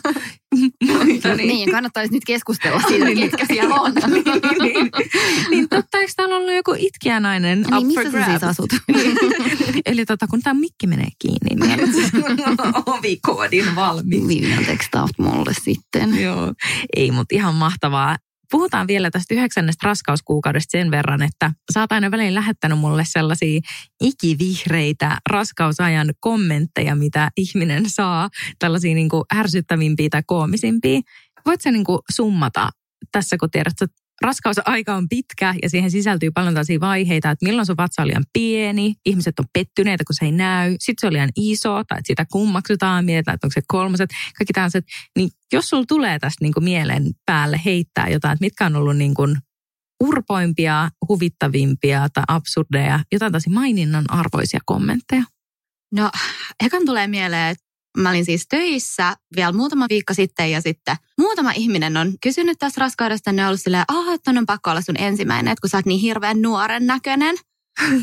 muita. 0.86 1.36
Niin. 1.36 1.48
niin, 1.48 1.72
kannattaisi 1.72 2.14
nyt 2.14 2.26
keskustella 2.26 2.82
siitä, 2.88 3.06
niin, 3.06 3.18
ketkä 3.18 3.46
siellä 3.46 3.76
on. 3.76 3.94
niin, 3.94 4.24
niin, 4.62 4.92
niin 5.50 5.70
totta, 5.70 5.98
eikö 5.98 6.12
täällä 6.16 6.36
ollut 6.36 6.54
joku 6.56 6.76
itkijänainen 6.78 7.62
niin, 7.62 7.76
up 7.76 7.88
missä 7.88 8.02
for 8.02 8.12
grabs? 8.12 8.28
siis 8.28 8.44
asut? 8.44 8.70
Eli 9.86 10.06
tota, 10.06 10.28
kun 10.28 10.42
tämä 10.42 10.60
mikki 10.60 10.88
menee 10.88 11.10
kiinni, 11.20 11.68
niin 11.68 11.80
ovikoodin 12.86 13.76
valmiin. 13.76 14.28
Vivian 14.28 14.66
tekstaat 14.66 15.12
mulle 15.18 15.54
sitten. 15.62 16.22
Joo, 16.22 16.54
ei, 16.96 17.12
mutta 17.12 17.36
ihan 17.36 17.56
mahtavaa. 17.56 18.18
Puhutaan 18.52 18.88
vielä 18.88 19.12
tästä 19.12 19.34
yhdeksännestä 19.34 19.88
raskauskuukaudesta 19.88 20.72
sen 20.72 20.92
verran, 20.92 21.22
että 21.22 21.52
sä 21.74 21.80
oot 21.80 21.92
aina 21.92 22.12
väliin 22.12 22.34
lähettänyt 22.34 22.80
mulle 22.80 23.04
sellaisia 23.06 23.60
ikivihreitä 24.02 25.18
raskausajan 25.30 26.14
kommentteja, 26.20 26.96
mitä 26.96 27.30
ihminen 27.38 27.90
saa, 27.90 28.30
tällaisia 28.60 28.96
niin 28.96 29.10
kuin 29.10 29.24
ärsyttävimpiä 29.36 30.08
tai 30.12 30.24
koomisimpia. 30.26 31.00
Voit 31.46 31.62
sä 31.62 31.72
niin 31.72 31.84
kuin 31.84 32.00
summata 32.16 32.70
tässä, 33.12 33.38
kun 33.38 33.52
tiedät, 33.52 33.74
että 33.82 34.07
raskausaika 34.22 34.96
on 34.96 35.10
pitkä 35.10 35.56
ja 35.64 35.70
siihen 35.70 35.92
sisältyy 35.92 36.32
paljon 36.32 36.54
tällaisia 36.54 36.80
vaiheita, 36.80 37.32
että 37.32 37.46
milloin 37.46 37.66
sun 37.66 37.78
vatsa 37.78 38.02
on 38.02 38.08
liian 38.08 38.26
pieni, 38.34 38.96
ihmiset 39.06 39.40
on 39.40 39.46
pettyneitä, 39.54 40.04
kun 40.08 40.16
se 40.16 40.26
ei 40.26 40.32
näy, 40.32 40.76
sitten 40.80 41.02
se 41.02 41.08
on 41.08 41.14
liian 41.14 41.30
iso 41.36 41.84
tai 41.84 41.98
että 41.98 42.08
sitä 42.08 42.26
kummaksutaan, 42.32 43.06
mietitään, 43.06 43.36
että 43.36 43.48
onko 43.48 43.54
se 43.54 43.62
kolmoset, 43.68 44.10
kaikki 44.38 44.54
tällaiset. 44.54 44.86
Niin 45.16 45.30
jos 45.54 45.70
sulla 45.70 45.86
tulee 45.88 46.20
tästä 46.20 46.44
niin 46.44 46.54
kuin 46.54 46.64
mielen 46.64 47.12
päälle 47.26 47.62
heittää 47.66 48.10
jotain, 48.10 48.34
että 48.34 48.46
mitkä 48.46 48.66
on 48.66 48.76
ollut 48.76 48.98
niin 48.98 49.14
kuin 49.14 49.38
urpoimpia, 50.04 50.90
huvittavimpia 51.10 52.08
tai 52.14 52.24
absurdeja, 52.28 53.00
jotain 53.12 53.32
tosi 53.32 53.50
maininnan 53.50 54.06
arvoisia 54.10 54.60
kommentteja? 54.66 55.24
No, 55.92 56.12
ekan 56.66 56.86
tulee 56.86 57.08
mieleen, 57.08 57.52
että 57.52 57.67
Mä 57.98 58.10
olin 58.10 58.26
siis 58.26 58.46
töissä 58.50 59.16
vielä 59.36 59.52
muutama 59.52 59.86
viikko 59.90 60.14
sitten 60.14 60.52
ja 60.52 60.62
sitten 60.62 60.96
muutama 61.18 61.52
ihminen 61.52 61.98
on 61.98 62.14
kysynyt 62.24 62.60
tässä 62.60 62.80
raskaudesta. 62.80 63.32
Ne 63.32 63.42
on 63.42 63.48
ollut 63.48 63.62
silleen, 63.62 63.86
että 64.16 64.32
on 64.32 64.46
pakko 64.46 64.72
olla 64.72 64.82
sun 64.82 65.00
ensimmäinen, 65.00 65.52
että 65.52 65.62
kun 65.62 65.70
sä 65.70 65.78
oot 65.78 65.86
niin 65.86 66.00
hirveän 66.00 66.42
nuoren 66.42 66.88
näköinen. 66.88 67.36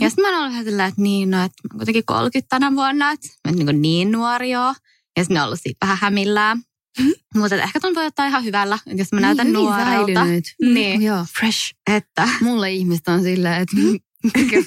Ja 0.00 0.10
sitten 0.10 0.22
mä 0.22 0.38
oon 0.38 0.52
ollut 0.52 0.64
silleen, 0.64 0.88
että 0.88 1.02
niin, 1.02 1.30
no, 1.30 1.44
että 1.44 1.62
mä 1.72 1.76
kuitenkin 1.76 2.04
30 2.06 2.48
tänä 2.48 2.74
vuonna, 2.74 3.10
että 3.10 3.28
mä 3.44 3.52
niin, 3.52 3.82
niin 3.82 4.12
nuori 4.12 4.50
joo. 4.50 4.74
Ja 5.16 5.24
sitten 5.24 5.34
ne 5.34 5.40
on 5.40 5.46
ollut 5.46 5.60
siitä 5.62 5.86
vähän 5.86 5.98
hämillään. 6.00 6.62
Mutta 7.34 7.56
ehkä 7.56 7.80
ton 7.80 7.94
voi 7.94 8.06
ottaa 8.06 8.26
ihan 8.26 8.44
hyvällä, 8.44 8.78
jos 8.86 9.12
mä 9.12 9.20
näytän 9.20 9.46
niin, 9.46 9.54
nuorelta. 9.54 10.24
Niin, 10.24 10.42
niin. 10.60 11.02
Joo, 11.02 11.26
fresh. 11.38 11.74
Että. 11.90 12.28
Mulle 12.40 12.72
ihmistä 12.72 13.12
on 13.12 13.22
silleen, 13.22 13.62
että 13.62 13.76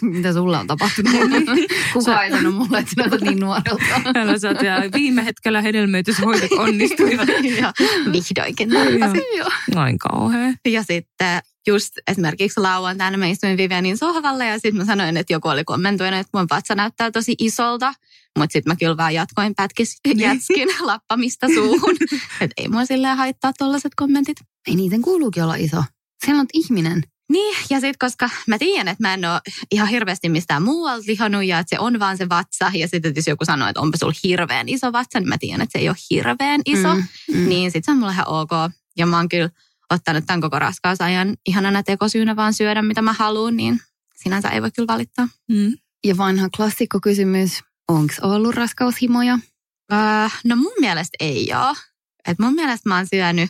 mitä 0.02 0.34
sulla 0.34 0.60
on 0.60 0.68
tapahtunut? 0.68 1.14
Kuka 1.94 2.24
ei 2.24 2.32
sano 2.32 2.52
mulle, 2.52 2.80
että 2.80 2.92
näytät 2.98 3.22
niin 3.22 3.40
nuorelta. 3.40 3.84
Älä 4.16 4.40
sä 4.40 4.50
viime 4.94 5.26
hetkellä 5.26 5.62
hedelmöityshoidot 5.62 6.52
onnistuivat. 6.52 7.30
ja 7.62 7.74
vihdoinkin. 8.12 8.70
Joo. 9.38 9.50
Noin 9.76 10.00
kauhean. 10.00 10.56
Ja 10.66 10.84
sitten 10.84 11.42
just 11.68 11.94
esimerkiksi 12.08 12.60
lauantaina 12.60 13.18
mä 13.18 13.28
istuin 13.28 13.58
Vivianin 13.58 13.98
sohvalle 13.98 14.46
ja 14.46 14.54
sitten 14.54 14.78
mä 14.78 14.86
sanoin, 14.86 15.18
että 15.18 15.34
joku 15.34 15.48
oli 15.48 15.64
kommentoinut, 15.64 16.20
että 16.20 16.38
mun 16.38 16.48
vatsa 16.52 16.76
näyttää 16.76 17.12
tosi 17.12 17.36
isolta. 17.40 17.94
Mutta 18.40 18.54
sitten 18.54 18.72
mä 18.72 18.76
kyllä 18.76 18.98
vaan 18.98 19.14
jatkoin 19.14 19.56
pätkis, 19.56 19.98
niin. 20.08 20.20
jätskin 20.20 20.70
lappamista 20.82 21.48
suuhun. 21.54 21.96
että 22.42 22.54
ei 22.58 22.68
mua 22.68 22.86
silleen 22.86 23.18
haittaa 23.18 23.54
tollaset 23.58 23.92
kommentit. 23.96 24.38
Ei 24.68 24.76
niiden 24.76 25.02
kuuluukin 25.02 25.44
olla 25.44 25.56
iso. 25.56 25.84
Siellä 26.26 26.42
on 26.42 26.48
ihminen. 26.54 27.04
Niin, 27.30 27.58
ja 27.70 27.80
sitten 27.80 27.98
koska 28.00 28.30
mä 28.48 28.58
tiedän, 28.58 28.88
että 28.88 29.04
mä 29.04 29.14
en 29.14 29.26
ole 29.26 29.42
ihan 29.72 29.88
hirveästi 29.88 30.30
mistään 30.30 30.64
muualta 30.64 31.04
lihonut 31.08 31.46
ja 31.46 31.60
että 31.60 31.76
se 31.76 31.80
on 31.80 32.00
vaan 32.00 32.18
se 32.18 32.30
vatsa. 32.30 32.72
Ja 32.74 32.88
sitten 32.88 33.14
jos 33.16 33.28
joku 33.28 33.46
sanoo, 33.46 33.68
että 33.68 33.82
onpa 33.82 33.98
sulla 33.98 34.14
hirveän 34.24 34.70
iso 34.70 34.92
vatsa, 34.92 35.20
niin 35.20 35.30
mä 35.30 35.38
tiedän, 35.38 35.62
että 35.62 35.72
se 35.72 35.80
ei 35.80 35.90
ole 35.90 35.98
hirveän 36.10 36.62
iso. 36.66 36.96
Mm, 36.96 37.04
mm. 37.34 37.50
Niin 37.50 37.72
sitten 37.72 37.84
se 37.86 37.92
on 37.92 37.98
mulle 37.98 38.12
ihan 38.12 38.28
ok. 38.28 38.52
Ja 38.98 39.06
mä 39.06 39.18
oon 39.18 39.30
kyllä 39.30 39.50
ottanut 39.90 40.24
tämän 40.28 40.42
koko 40.42 40.60
raskausajan 40.60 41.38
ihanana 41.48 41.84
tekosyynä 41.84 42.36
vaan 42.36 42.54
syödä, 42.54 42.82
mitä 42.82 43.02
mä 43.02 43.14
haluan, 43.14 43.58
niin 43.58 43.80
sinänsä 44.16 44.50
ei 44.50 44.62
voi 44.62 44.72
kyllä 44.72 44.88
valittaa. 44.88 45.28
Mm. 45.48 45.74
Ja 46.06 46.18
vanha 46.18 46.50
klassikkokysymys, 46.58 47.64
onko 47.88 48.14
ollut 48.22 48.56
raskaushimoja? 48.56 49.40
Öö, 49.94 50.00
no 50.46 50.56
mun 50.56 50.74
mielestä 50.80 51.16
ei 51.20 51.54
ole. 51.54 51.78
Et 52.28 52.40
mun 52.40 52.56
mielestä 52.56 52.90
mä 52.90 52.96
oon 52.96 53.08
syönyt, 53.08 53.50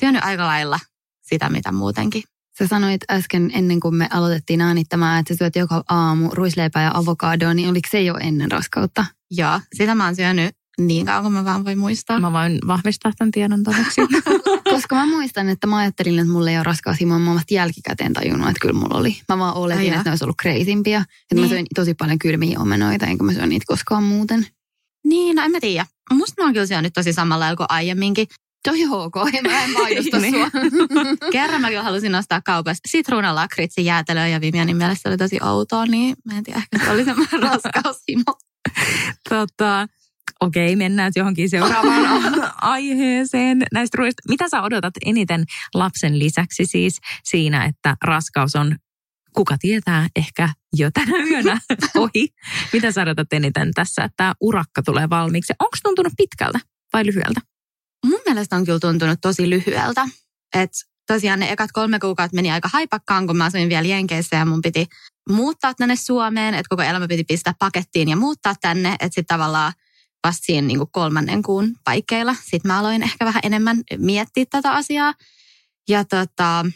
syönyt 0.00 0.24
aika 0.24 0.46
lailla 0.46 0.80
sitä, 1.22 1.48
mitä 1.50 1.72
muutenkin 1.72 2.22
Sä 2.58 2.66
sanoit 2.66 3.00
äsken 3.10 3.50
ennen 3.54 3.80
kuin 3.80 3.94
me 3.94 4.08
aloitettiin 4.10 4.60
äänittämään, 4.60 5.20
että 5.20 5.34
sä 5.34 5.38
syöt 5.38 5.56
joka 5.56 5.84
aamu 5.88 6.30
ruisleipää 6.32 6.82
ja 6.82 6.90
avokadoa, 6.94 7.54
niin 7.54 7.68
oliko 7.68 7.88
se 7.90 8.02
jo 8.02 8.14
ennen 8.20 8.52
raskautta? 8.52 9.06
Joo, 9.30 9.60
sitä 9.76 9.94
mä 9.94 10.04
oon 10.04 10.16
syönyt 10.16 10.56
niin 10.78 11.06
kauan 11.06 11.22
kuin 11.22 11.32
mä 11.32 11.44
vaan 11.44 11.64
voin 11.64 11.78
muistaa. 11.78 12.20
Mä 12.20 12.32
voin 12.32 12.58
vahvistaa 12.66 13.12
tämän 13.18 13.30
tiedon 13.30 13.62
todeksi. 13.62 14.00
Koska 14.72 14.96
mä 14.96 15.06
muistan, 15.06 15.48
että 15.48 15.66
mä 15.66 15.76
ajattelin, 15.76 16.18
että 16.18 16.32
mulla 16.32 16.50
ei 16.50 16.56
ole 16.56 16.62
raskaushimoa. 16.64 17.18
Mä 17.18 17.34
vasta 17.34 17.54
jälkikäteen 17.54 18.12
tajunnut, 18.12 18.48
että 18.48 18.60
kyllä 18.60 18.80
mulla 18.80 18.98
oli. 18.98 19.16
Mä 19.28 19.38
vaan 19.38 19.54
oletin, 19.54 19.92
että 19.92 20.02
ne 20.04 20.10
olisi 20.10 20.24
ollut 20.24 20.36
kreisimpiä. 20.42 20.98
Että 20.98 21.34
niin. 21.34 21.44
mä 21.44 21.48
söin 21.48 21.66
tosi 21.74 21.94
paljon 21.94 22.18
kylmiä 22.18 22.60
omenoita, 22.60 23.06
enkä 23.06 23.24
mä 23.24 23.32
syön 23.32 23.48
niitä 23.48 23.64
koskaan 23.66 24.04
muuten. 24.04 24.46
Niin, 25.04 25.36
no 25.36 25.42
en 25.42 25.50
mä 25.50 25.60
tiedä. 25.60 25.86
Musta 26.12 26.42
mä 26.42 26.46
oon 26.46 26.52
kyllä 26.52 26.66
syönyt 26.66 26.92
tosi 26.92 27.12
samalla 27.12 27.56
kuin 27.56 27.66
aiemminkin. 27.68 28.26
Toi 28.64 28.78
ok, 28.90 29.14
mä 29.42 29.64
en 29.64 29.72
mainosta 29.72 30.18
niin. 30.18 30.34
sua. 30.34 30.50
Kerran 31.32 31.60
mä 31.60 31.68
halusin 31.82 32.14
ostaa 32.14 32.40
kaupasta 32.44 32.88
sitruunalakritsi 32.88 33.84
jäätelöä 33.84 34.28
ja 34.28 34.40
Vivianin 34.40 34.76
mielestä 34.76 35.08
oli 35.08 35.16
tosi 35.16 35.38
outoa, 35.42 35.86
niin 35.86 36.16
mä 36.24 36.38
en 36.38 36.44
tiedä, 36.44 36.62
ehkä 36.72 36.86
se 36.86 36.92
oli 36.92 37.04
semmoinen 37.04 37.42
raskaushimo. 37.50 38.24
tota, 39.28 39.88
okei, 40.40 40.76
mennään 40.76 41.12
johonkin 41.16 41.50
seuraavaan 41.50 42.34
aiheeseen 42.62 43.62
näistä 43.72 43.96
ruoista. 43.98 44.22
Mitä 44.28 44.48
sä 44.48 44.62
odotat 44.62 44.94
eniten 45.06 45.44
lapsen 45.74 46.18
lisäksi 46.18 46.66
siis 46.66 47.00
siinä, 47.24 47.64
että 47.64 47.96
raskaus 48.04 48.56
on 48.56 48.76
kuka 49.32 49.56
tietää, 49.60 50.08
ehkä 50.16 50.48
jo 50.76 50.90
tänä 50.90 51.24
yönä 51.30 51.60
ohi. 51.96 52.28
Mitä 52.72 52.92
sä 52.92 53.02
odotat 53.02 53.32
eniten 53.32 53.70
tässä, 53.74 54.04
että 54.04 54.16
tämä 54.16 54.34
urakka 54.40 54.82
tulee 54.82 55.10
valmiiksi? 55.10 55.52
Onko 55.58 55.76
tuntunut 55.82 56.12
pitkältä 56.16 56.58
vai 56.92 57.06
lyhyeltä? 57.06 57.53
Mielestä 58.34 58.56
on 58.56 58.64
kyllä 58.64 58.78
tuntunut 58.78 59.18
tosi 59.20 59.50
lyhyeltä. 59.50 60.08
Että 60.54 60.78
tosiaan 61.06 61.40
ne 61.40 61.52
ekat 61.52 61.72
kolme 61.72 61.98
kuukautta 61.98 62.34
meni 62.34 62.50
aika 62.50 62.68
haipakkaan, 62.72 63.26
kun 63.26 63.36
mä 63.36 63.44
asuin 63.44 63.68
vielä 63.68 63.88
Jenkeissä 63.88 64.36
ja 64.36 64.44
mun 64.44 64.62
piti 64.62 64.86
muuttaa 65.30 65.74
tänne 65.74 65.96
Suomeen, 65.96 66.54
että 66.54 66.68
koko 66.68 66.82
elämä 66.82 67.08
piti 67.08 67.24
pistää 67.24 67.54
pakettiin 67.58 68.08
ja 68.08 68.16
muuttaa 68.16 68.54
tänne, 68.60 68.92
että 68.92 69.06
sitten 69.06 69.26
tavallaan 69.26 69.72
vasta 70.26 70.44
siinä 70.44 70.66
niin 70.66 70.80
kolmannen 70.90 71.42
kuun 71.42 71.76
paikkeilla. 71.84 72.34
Sitten 72.34 72.60
mä 72.64 72.78
aloin 72.78 73.02
ehkä 73.02 73.24
vähän 73.24 73.42
enemmän 73.44 73.80
miettiä 73.98 74.44
tätä 74.50 74.72
asiaa. 74.72 75.14
Ja 75.88 76.04
tota, 76.04 76.66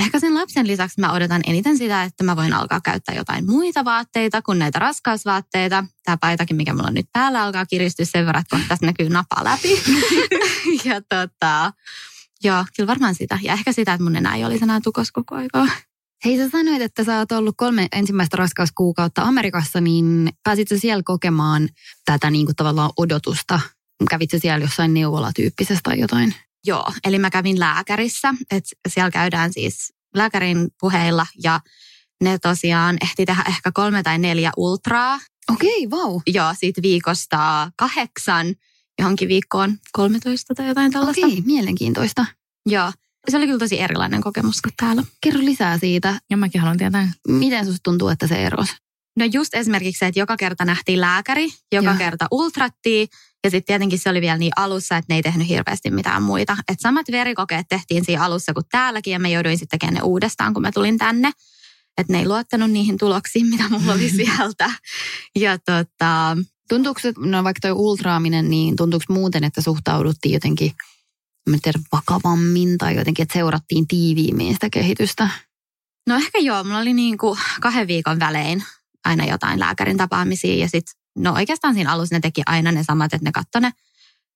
ehkä 0.00 0.20
sen 0.20 0.34
lapsen 0.34 0.66
lisäksi 0.66 1.00
mä 1.00 1.12
odotan 1.12 1.42
eniten 1.46 1.78
sitä, 1.78 2.02
että 2.02 2.24
mä 2.24 2.36
voin 2.36 2.52
alkaa 2.52 2.80
käyttää 2.80 3.14
jotain 3.14 3.46
muita 3.46 3.84
vaatteita 3.84 4.42
kuin 4.42 4.58
näitä 4.58 4.78
raskausvaatteita. 4.78 5.84
Tämä 6.04 6.16
paitakin, 6.16 6.56
mikä 6.56 6.74
mulla 6.74 6.88
on 6.88 6.94
nyt 6.94 7.08
päällä, 7.12 7.42
alkaa 7.42 7.66
kiristyä 7.66 8.04
sen 8.04 8.26
verran, 8.26 8.40
että 8.42 8.68
tässä 8.68 8.86
näkyy 8.86 9.08
napa 9.08 9.44
läpi. 9.44 9.82
ja 10.84 11.00
tota, 11.08 11.72
Joo, 12.44 12.64
kyllä 12.76 12.86
varmaan 12.86 13.14
sitä. 13.14 13.38
Ja 13.42 13.52
ehkä 13.52 13.72
sitä, 13.72 13.92
että 13.92 14.04
mun 14.04 14.16
enää 14.16 14.36
ei 14.36 14.44
olisi 14.44 14.64
enää 14.64 14.80
tukos 14.84 15.12
koko 15.12 15.34
aikaa. 15.34 15.68
Hei, 16.24 16.36
sä 16.36 16.48
sanoit, 16.48 16.82
että 16.82 17.04
sä 17.04 17.18
oot 17.18 17.32
ollut 17.32 17.54
kolme 17.56 17.88
ensimmäistä 17.92 18.36
raskauskuukautta 18.36 19.22
Amerikassa, 19.22 19.80
niin 19.80 20.30
pääsitkö 20.44 20.78
siellä 20.78 21.02
kokemaan 21.04 21.68
tätä 22.04 22.30
niin 22.30 22.46
kuin 22.46 22.56
tavallaan 22.56 22.90
odotusta? 22.96 23.60
Kävitkö 24.10 24.38
siellä 24.38 24.64
jossain 24.64 24.94
neuvolatyyppisessä 24.94 25.80
tai 25.82 26.00
jotain? 26.00 26.34
Joo, 26.66 26.92
eli 27.04 27.18
mä 27.18 27.30
kävin 27.30 27.60
lääkärissä, 27.60 28.34
että 28.50 28.70
siellä 28.88 29.10
käydään 29.10 29.52
siis 29.52 29.92
lääkärin 30.14 30.68
puheilla 30.80 31.26
ja 31.42 31.60
ne 32.24 32.38
tosiaan 32.38 32.96
ehti 33.02 33.26
tehdä 33.26 33.44
ehkä 33.48 33.72
kolme 33.72 34.02
tai 34.02 34.18
neljä 34.18 34.50
ultraa. 34.56 35.20
Okei, 35.52 35.86
okay, 35.86 35.98
vau. 35.98 36.20
Joo, 36.26 36.54
siitä 36.58 36.82
viikosta 36.82 37.70
kahdeksan 37.76 38.54
johonkin 38.98 39.28
viikkoon 39.28 39.76
13 39.92 40.54
tai 40.54 40.68
jotain 40.68 40.92
tällaista. 40.92 41.26
Okei, 41.26 41.38
okay, 41.38 41.46
mielenkiintoista. 41.46 42.26
Joo, 42.66 42.92
se 43.28 43.36
oli 43.36 43.46
kyllä 43.46 43.58
tosi 43.58 43.80
erilainen 43.80 44.20
kokemus 44.20 44.62
kuin 44.62 44.72
täällä. 44.76 45.02
Kerro 45.20 45.40
lisää 45.40 45.78
siitä. 45.78 46.20
Ja 46.30 46.36
mäkin 46.36 46.60
haluan 46.60 46.78
tietää. 46.78 47.12
Miten 47.28 47.66
susta 47.66 47.80
tuntuu, 47.82 48.08
että 48.08 48.26
se 48.26 48.46
erosi? 48.46 48.72
No 49.16 49.24
just 49.32 49.54
esimerkiksi 49.54 49.98
se, 49.98 50.06
että 50.06 50.20
joka 50.20 50.36
kerta 50.36 50.64
nähtiin 50.64 51.00
lääkäri, 51.00 51.48
joka 51.72 51.88
Joo. 51.88 51.98
kerta 51.98 52.26
ultrattiin 52.30 53.08
ja 53.44 53.50
sitten 53.50 53.66
tietenkin 53.66 53.98
se 53.98 54.10
oli 54.10 54.20
vielä 54.20 54.38
niin 54.38 54.52
alussa, 54.56 54.96
että 54.96 55.12
ne 55.12 55.16
ei 55.16 55.22
tehnyt 55.22 55.48
hirveästi 55.48 55.90
mitään 55.90 56.22
muita. 56.22 56.56
Et 56.68 56.80
samat 56.80 57.06
verikokeet 57.10 57.66
tehtiin 57.68 58.04
siinä 58.04 58.24
alussa 58.24 58.54
kuin 58.54 58.66
täälläkin 58.70 59.12
ja 59.12 59.18
mä 59.18 59.28
jouduin 59.28 59.58
sitten 59.58 59.78
tekemään 59.78 59.94
ne 59.94 60.02
uudestaan, 60.02 60.54
kun 60.54 60.62
mä 60.62 60.72
tulin 60.72 60.98
tänne. 60.98 61.30
Että 61.98 62.12
ne 62.12 62.18
ei 62.18 62.28
luottanut 62.28 62.70
niihin 62.70 62.98
tuloksiin, 62.98 63.46
mitä 63.46 63.68
mulla 63.68 63.92
oli 63.92 64.10
sieltä. 64.10 64.70
Ja 65.36 65.58
tota... 65.58 66.36
Tuntuuko, 66.68 67.00
no 67.18 67.44
vaikka 67.44 67.60
toi 67.60 67.72
ultraaminen, 67.72 68.50
niin 68.50 68.76
tuntuuko 68.76 69.04
muuten, 69.08 69.44
että 69.44 69.60
suhtauduttiin 69.60 70.32
jotenkin 70.32 70.72
mä 71.50 71.56
tiedä, 71.62 71.78
vakavammin 71.92 72.78
tai 72.78 72.96
jotenkin, 72.96 73.22
että 73.22 73.32
seurattiin 73.32 73.86
tiiviimmin 73.88 74.52
sitä 74.52 74.70
kehitystä? 74.70 75.28
No 76.06 76.16
ehkä 76.16 76.38
joo, 76.38 76.64
mulla 76.64 76.78
oli 76.78 76.92
niin 76.92 77.18
kuin 77.18 77.38
kahden 77.60 77.86
viikon 77.86 78.18
välein 78.18 78.64
aina 79.06 79.24
jotain 79.24 79.60
lääkärin 79.60 79.96
tapaamisia 79.96 80.56
ja 80.56 80.68
sitten 80.68 80.94
no 81.18 81.32
oikeastaan 81.32 81.74
siinä 81.74 81.92
alussa 81.92 82.14
ne 82.14 82.20
teki 82.20 82.42
aina 82.46 82.72
ne 82.72 82.84
samat, 82.84 83.14
että 83.14 83.24
ne 83.24 83.32
katsoi 83.32 83.60
ne 83.60 83.72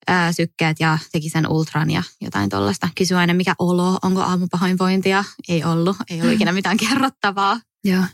ää, 0.06 0.32
sykkeet 0.32 0.80
ja 0.80 0.98
teki 1.12 1.28
sen 1.28 1.48
ultran 1.48 1.90
ja 1.90 2.02
jotain 2.20 2.50
tuollaista. 2.50 2.88
Kysyi 2.94 3.16
aina 3.16 3.34
mikä 3.34 3.54
olo, 3.58 3.98
onko 4.02 4.20
aamupahoinvointia. 4.20 5.24
Ei 5.48 5.64
ollut, 5.64 5.96
ei 6.10 6.20
ollut 6.20 6.34
ikinä 6.34 6.52
mitään 6.52 6.76
kerrottavaa. 6.76 7.60
Joo. 7.84 8.04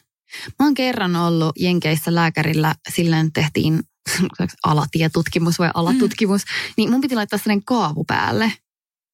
Mä 0.58 0.66
oon 0.66 0.74
kerran 0.74 1.16
ollut 1.16 1.52
Jenkeissä 1.58 2.14
lääkärillä, 2.14 2.74
silleen 2.94 3.32
tehtiin 3.32 3.80
alatietutkimus 4.64 5.58
vai 5.58 5.70
alatutkimus, 5.74 6.42
mm. 6.44 6.72
niin 6.76 6.90
mun 6.90 7.00
piti 7.00 7.14
laittaa 7.14 7.38
sellainen 7.38 7.64
kaavu 7.64 8.04
päälle 8.04 8.52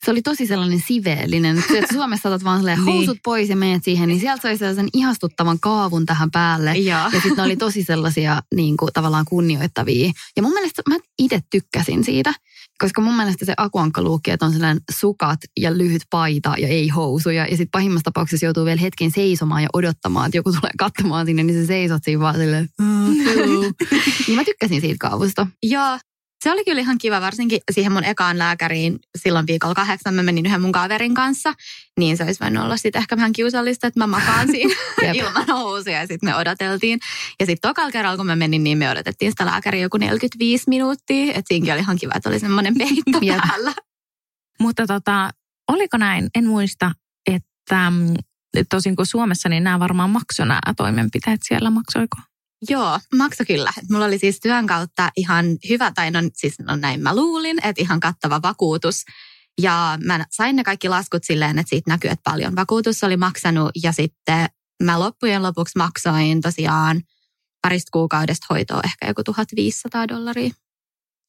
se 0.05 0.11
oli 0.11 0.23
tosi 0.23 0.47
sellainen 0.47 0.83
siveellinen. 0.87 1.59
Että 1.59 1.95
Suomessa 1.95 2.29
otat 2.29 2.45
vaan 2.45 2.65
niin. 2.65 2.85
housut 2.85 3.19
pois 3.25 3.49
ja 3.49 3.57
menet 3.57 3.85
siihen, 3.85 4.09
niin 4.09 4.21
sieltä 4.21 4.43
sai 4.43 4.57
sellaisen 4.57 4.89
ihastuttavan 4.93 5.61
kaavun 5.61 6.07
tähän 6.07 6.31
päälle. 6.31 6.75
Ja, 6.75 7.11
ja 7.13 7.21
sitten 7.21 7.37
ne 7.37 7.43
oli 7.43 7.57
tosi 7.57 7.85
sellaisia 7.85 8.43
niin 8.55 8.77
kuin, 8.77 8.93
tavallaan 8.93 9.25
kunnioittavia. 9.25 10.13
Ja 10.37 10.43
mun 10.43 10.53
mielestä 10.53 10.83
mä 10.89 10.97
itse 11.19 11.41
tykkäsin 11.51 12.05
siitä, 12.05 12.35
koska 12.79 13.01
mun 13.01 13.17
mielestä 13.17 13.45
se 13.45 13.55
akuankkaluukki, 13.57 14.31
että 14.31 14.47
on 14.47 14.53
sellainen 14.53 14.83
sukat 14.91 15.41
ja 15.61 15.79
lyhyt 15.79 16.03
paita 16.11 16.55
ja 16.59 16.69
ei 16.69 16.89
housuja. 16.89 17.47
Ja 17.47 17.57
sitten 17.57 17.71
pahimmassa 17.73 18.05
tapauksessa 18.05 18.47
joutuu 18.47 18.65
vielä 18.65 18.81
hetken 18.81 19.11
seisomaan 19.11 19.63
ja 19.63 19.69
odottamaan, 19.73 20.27
että 20.27 20.39
joku 20.39 20.53
tulee 20.53 20.73
katsomaan 20.79 21.27
sinne, 21.27 21.43
niin 21.43 21.61
se 21.61 21.67
seisot 21.67 22.05
siinä 22.05 22.21
vaan 22.21 22.35
silleen, 22.35 22.69
niin 24.27 24.37
mä 24.37 24.45
tykkäsin 24.45 24.81
siitä 24.81 25.09
kaavusta. 25.09 25.47
Joo, 25.63 25.99
se 26.43 26.53
oli 26.53 26.65
kyllä 26.65 26.81
ihan 26.81 26.99
kiva, 26.99 27.21
varsinkin 27.21 27.61
siihen 27.71 27.93
mun 27.93 28.05
ekaan 28.05 28.39
lääkäriin 28.39 28.99
silloin 29.19 29.47
viikolla 29.47 29.75
kahdeksan. 29.75 30.15
Mä 30.15 30.23
menin 30.23 30.47
yhden 30.47 30.61
mun 30.61 30.73
kaverin 30.73 31.15
kanssa, 31.15 31.55
niin 31.99 32.17
se 32.17 32.25
olisi 32.25 32.41
voinut 32.41 32.65
olla 32.65 32.77
sitten 32.77 33.01
ehkä 33.01 33.17
vähän 33.17 33.33
kiusallista, 33.33 33.87
että 33.87 34.01
mä 34.01 34.07
makaan 34.07 34.49
siinä 34.53 34.75
ilman 35.13 35.47
housuja 35.47 36.01
ja 36.01 36.07
sitten 36.07 36.29
me 36.29 36.37
odoteltiin. 36.37 36.99
Ja 37.41 37.47
sitten 37.47 37.69
tokalla 37.69 37.91
kerralla, 37.91 38.17
kun 38.17 38.27
mä 38.27 38.37
menin, 38.37 38.65
niin 38.65 38.79
me 38.79 38.91
odotettiin 38.91 39.33
sitä 39.33 39.47
lääkäriä 39.47 39.83
joku 39.83 39.97
45 39.97 40.65
minuuttia. 40.69 41.25
Että 41.27 41.43
siinäkin 41.49 41.73
oli 41.73 41.81
ihan 41.81 41.99
kiva, 41.99 42.13
että 42.17 42.29
oli 42.29 42.39
semmoinen 42.39 42.75
peitto 42.79 43.21
päällä. 43.49 43.73
Mutta 44.61 44.87
tota, 44.87 45.31
oliko 45.69 45.97
näin, 45.97 46.29
en 46.35 46.47
muista, 46.47 46.93
että 47.27 47.91
mm, 47.91 48.15
tosin 48.71 48.97
kuin 48.97 49.07
Suomessa, 49.07 49.49
niin 49.49 49.65
nämä 49.65 49.81
varmaan 49.81 50.11
maksoi 50.11 50.47
nämä 50.47 50.61
toimenpiteet 50.77 51.41
siellä, 51.45 51.71
maksoiko? 51.71 52.17
Joo, 52.69 53.01
makso 53.15 53.45
kyllä. 53.47 53.73
Mulla 53.91 54.05
oli 54.05 54.19
siis 54.19 54.41
työn 54.41 54.67
kautta 54.67 55.11
ihan 55.17 55.47
hyvä, 55.69 55.93
tai 55.95 56.11
no, 56.11 56.19
siis 56.35 56.59
no 56.59 56.77
näin 56.77 57.01
mä 57.01 57.17
luulin, 57.17 57.59
että 57.63 57.83
ihan 57.83 58.01
kattava 58.01 58.43
vakuutus. 58.43 59.05
Ja 59.63 59.99
mä 60.05 60.27
sain 60.31 60.57
ne 60.57 60.65
kaikki 60.65 60.89
laskut 60.89 61.25
silleen, 61.25 61.59
että 61.59 61.71
siitä 61.71 61.91
näkyy, 61.91 62.11
että 62.11 62.31
paljon 62.31 62.57
vakuutus 62.57 63.05
oli 63.05 63.17
maksanut. 63.17 63.71
Ja 63.83 63.93
sitten 63.93 64.47
mä 64.83 65.01
loppujen 65.01 65.43
lopuksi 65.43 65.79
maksoin 65.79 66.41
tosiaan 66.41 67.03
parista 67.63 67.89
kuukaudesta 67.93 68.47
hoitoa 68.51 68.81
ehkä 68.85 69.07
joku 69.07 69.25
1500 69.25 70.09
dollaria. 70.09 70.51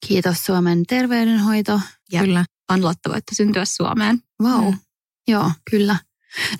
Kiitos 0.06 0.44
Suomen 0.44 0.86
terveydenhoito. 0.86 1.80
Ja 2.12 2.20
kyllä. 2.20 2.44
on 2.70 2.84
lottovoitto 2.84 3.34
syntyä 3.34 3.64
Suomeen. 3.64 4.22
Wow. 4.42 4.64
Mm. 4.64 4.78
Joo, 5.28 5.50
kyllä. 5.70 5.96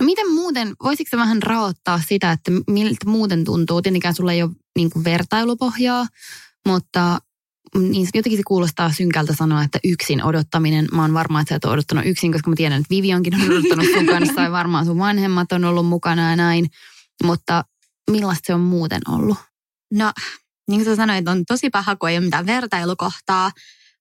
No 0.00 0.06
miten 0.06 0.32
muuten, 0.32 0.74
voisitko 0.82 1.16
vähän 1.16 1.42
raottaa 1.42 2.00
sitä, 2.08 2.32
että 2.32 2.50
miltä 2.70 3.10
muuten 3.10 3.44
tuntuu? 3.44 3.82
Tietenkään 3.82 4.14
sulla 4.14 4.32
ei 4.32 4.42
ole 4.42 4.50
niin 4.76 4.90
kuin 4.90 5.04
vertailupohjaa, 5.04 6.06
mutta 6.66 7.18
niin 7.78 8.08
jotenkin 8.14 8.38
se 8.38 8.42
kuulostaa 8.46 8.92
synkältä 8.92 9.34
sanoa, 9.34 9.62
että 9.62 9.78
yksin 9.84 10.24
odottaminen. 10.24 10.86
Mä 10.92 11.02
oon 11.02 11.14
varma, 11.14 11.40
että 11.40 11.48
sä 11.48 11.56
et 11.56 11.64
ole 11.64 11.72
odottanut 11.72 12.06
yksin, 12.06 12.32
koska 12.32 12.50
mä 12.50 12.56
tiedän, 12.56 12.80
että 12.80 12.94
Vivionkin 12.94 13.34
on 13.34 13.50
odottanut 13.50 13.86
sun 13.94 14.06
kanssa 14.06 14.40
ja 14.40 14.52
varmaan 14.52 14.86
sun 14.86 14.98
vanhemmat 14.98 15.52
on 15.52 15.64
ollut 15.64 15.86
mukana 15.86 16.30
ja 16.30 16.36
näin. 16.36 16.66
Mutta 17.24 17.64
millaista 18.10 18.46
se 18.46 18.54
on 18.54 18.60
muuten 18.60 19.00
ollut? 19.08 19.36
No, 19.92 20.12
niin 20.68 20.80
kuin 20.80 20.84
sä 20.84 20.96
sanoit, 20.96 21.28
on 21.28 21.44
tosi 21.44 21.70
paha, 21.70 21.96
kun 21.96 22.08
ei 22.08 22.18
ole 22.18 22.24
mitään 22.24 22.46
vertailukohtaa. 22.46 23.50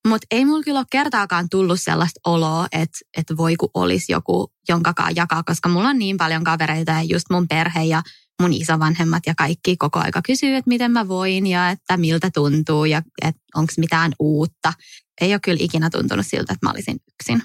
Mutta 0.08 0.28
ei 0.32 0.46
mulla 0.46 0.64
kyllä 0.64 0.80
ole 0.80 0.86
kertaakaan 0.92 1.50
tullut 1.50 1.82
sellaista 1.82 2.20
oloa, 2.26 2.68
että, 2.72 2.98
että 3.18 3.38
voi 3.38 3.56
kun 3.56 3.70
olisi 3.74 4.12
joku, 4.12 4.54
jonkakaan 4.70 5.16
jakaa, 5.16 5.44
koska 5.44 5.70
mulla 5.70 5.90
on 5.90 6.00
niin 6.00 6.18
paljon 6.18 6.44
kavereita 6.44 6.92
ja 6.92 7.02
just 7.02 7.26
mun 7.30 7.48
perhe 7.48 7.84
ja 7.84 8.04
mun 8.42 8.54
isovanhemmat 8.54 9.24
ja 9.26 9.36
kaikki 9.36 9.78
koko 9.78 10.00
aika 10.00 10.22
kysyy, 10.22 10.56
että 10.56 10.70
miten 10.70 10.92
mä 10.92 11.08
voin 11.08 11.48
ja 11.48 11.70
että 11.70 11.98
miltä 11.98 12.30
tuntuu 12.34 12.86
ja 12.86 13.02
että 13.22 13.42
onko 13.56 13.74
mitään 13.78 14.12
uutta. 14.20 14.74
Ei 15.22 15.34
ole 15.34 15.40
kyllä 15.40 15.58
ikinä 15.62 15.90
tuntunut 15.90 16.26
siltä, 16.28 16.54
että 16.54 16.66
mä 16.66 16.72
olisin 16.72 16.98
yksin. 17.14 17.44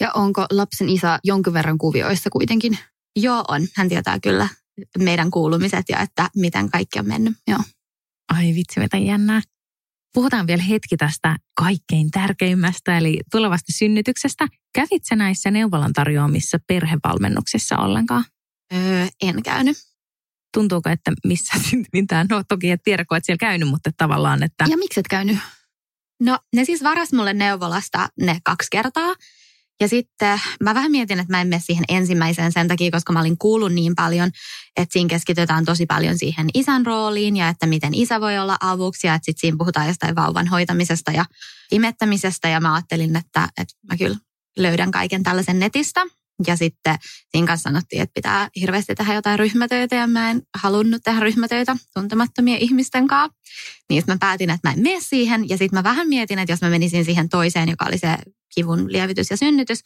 Ja 0.00 0.12
onko 0.12 0.46
lapsen 0.50 0.88
isä 0.88 1.18
jonkin 1.24 1.52
verran 1.52 1.78
kuvioissa 1.78 2.30
kuitenkin? 2.30 2.78
Joo, 3.16 3.44
on. 3.48 3.66
Hän 3.76 3.88
tietää 3.88 4.20
kyllä 4.20 4.48
meidän 4.98 5.30
kuulumiset 5.30 5.84
ja 5.88 6.00
että 6.00 6.30
miten 6.36 6.70
kaikki 6.70 6.98
on 6.98 7.08
mennyt. 7.08 7.34
Joo. 7.48 7.60
Ai 8.32 8.54
vitsi, 8.54 8.80
mitä 8.80 8.96
jännää. 8.96 9.40
Puhutaan 10.14 10.46
vielä 10.46 10.62
hetki 10.62 10.96
tästä 10.96 11.36
kaikkein 11.56 12.10
tärkeimmästä, 12.10 12.98
eli 12.98 13.20
tulevasta 13.30 13.72
synnytyksestä. 13.72 14.48
Kävitsä 14.74 15.16
näissä 15.16 15.50
neuvolan 15.50 15.92
tarjoamissa 15.92 16.58
perhevalmennuksissa 16.66 17.76
ollenkaan? 17.76 18.24
Öö, 18.74 19.06
en 19.22 19.42
käynyt. 19.42 19.76
Tuntuuko, 20.54 20.90
että 20.90 21.12
missä 21.24 21.54
mitään? 21.92 22.26
No 22.30 22.42
toki 22.48 22.70
et 22.70 22.80
tiedä, 22.84 23.04
kun 23.04 23.16
et 23.16 23.24
siellä 23.24 23.38
käynyt, 23.38 23.68
mutta 23.68 23.90
tavallaan, 23.96 24.42
että... 24.42 24.64
Ja 24.70 24.76
miksi 24.76 25.00
et 25.00 25.08
käynyt? 25.08 25.38
No 26.20 26.38
ne 26.56 26.64
siis 26.64 26.82
varas 26.82 27.12
mulle 27.12 27.32
neuvolasta 27.32 28.08
ne 28.20 28.38
kaksi 28.44 28.68
kertaa. 28.70 29.14
Ja 29.80 29.88
sitten 29.88 30.40
mä 30.60 30.74
vähän 30.74 30.90
mietin, 30.90 31.20
että 31.20 31.32
mä 31.32 31.40
en 31.40 31.48
mene 31.48 31.62
siihen 31.64 31.84
ensimmäiseen 31.88 32.52
sen 32.52 32.68
takia, 32.68 32.90
koska 32.90 33.12
mä 33.12 33.20
olin 33.20 33.38
kuullut 33.38 33.72
niin 33.72 33.94
paljon, 33.94 34.30
että 34.76 34.92
siinä 34.92 35.08
keskitytään 35.08 35.64
tosi 35.64 35.86
paljon 35.86 36.18
siihen 36.18 36.46
isän 36.54 36.86
rooliin 36.86 37.36
ja 37.36 37.48
että 37.48 37.66
miten 37.66 37.94
isä 37.94 38.20
voi 38.20 38.38
olla 38.38 38.56
avuksi 38.60 39.06
ja 39.06 39.14
että 39.14 39.24
sitten 39.24 39.40
siinä 39.40 39.56
puhutaan 39.58 39.86
jostain 39.86 40.16
vauvan 40.16 40.48
hoitamisesta 40.48 41.12
ja 41.12 41.24
imettämisestä 41.72 42.48
ja 42.48 42.60
mä 42.60 42.74
ajattelin, 42.74 43.16
että, 43.16 43.48
että 43.60 43.74
mä 43.90 43.96
kyllä 43.96 44.16
löydän 44.58 44.90
kaiken 44.90 45.22
tällaisen 45.22 45.58
netistä. 45.58 46.06
Ja 46.46 46.56
sitten 46.56 46.98
siinä 47.30 47.46
kanssa 47.46 47.70
sanottiin, 47.70 48.02
että 48.02 48.14
pitää 48.14 48.48
hirveästi 48.60 48.94
tehdä 48.94 49.14
jotain 49.14 49.38
ryhmätöitä 49.38 49.96
ja 49.96 50.06
mä 50.06 50.30
en 50.30 50.42
halunnut 50.62 51.02
tehdä 51.04 51.20
ryhmätöitä 51.20 51.76
tuntemattomien 51.94 52.58
ihmisten 52.58 53.06
kanssa. 53.06 53.38
Niin 53.90 54.02
mä 54.06 54.16
päätin, 54.20 54.50
että 54.50 54.68
mä 54.68 54.72
en 54.72 54.82
mene 54.82 55.00
siihen 55.00 55.48
ja 55.48 55.58
sitten 55.58 55.78
mä 55.78 55.82
vähän 55.82 56.08
mietin, 56.08 56.38
että 56.38 56.52
jos 56.52 56.60
mä 56.60 56.70
menisin 56.70 57.04
siihen 57.04 57.28
toiseen, 57.28 57.68
joka 57.68 57.84
oli 57.88 57.98
se 57.98 58.16
kivun 58.54 58.92
lievitys 58.92 59.30
ja 59.30 59.36
synnytys. 59.36 59.80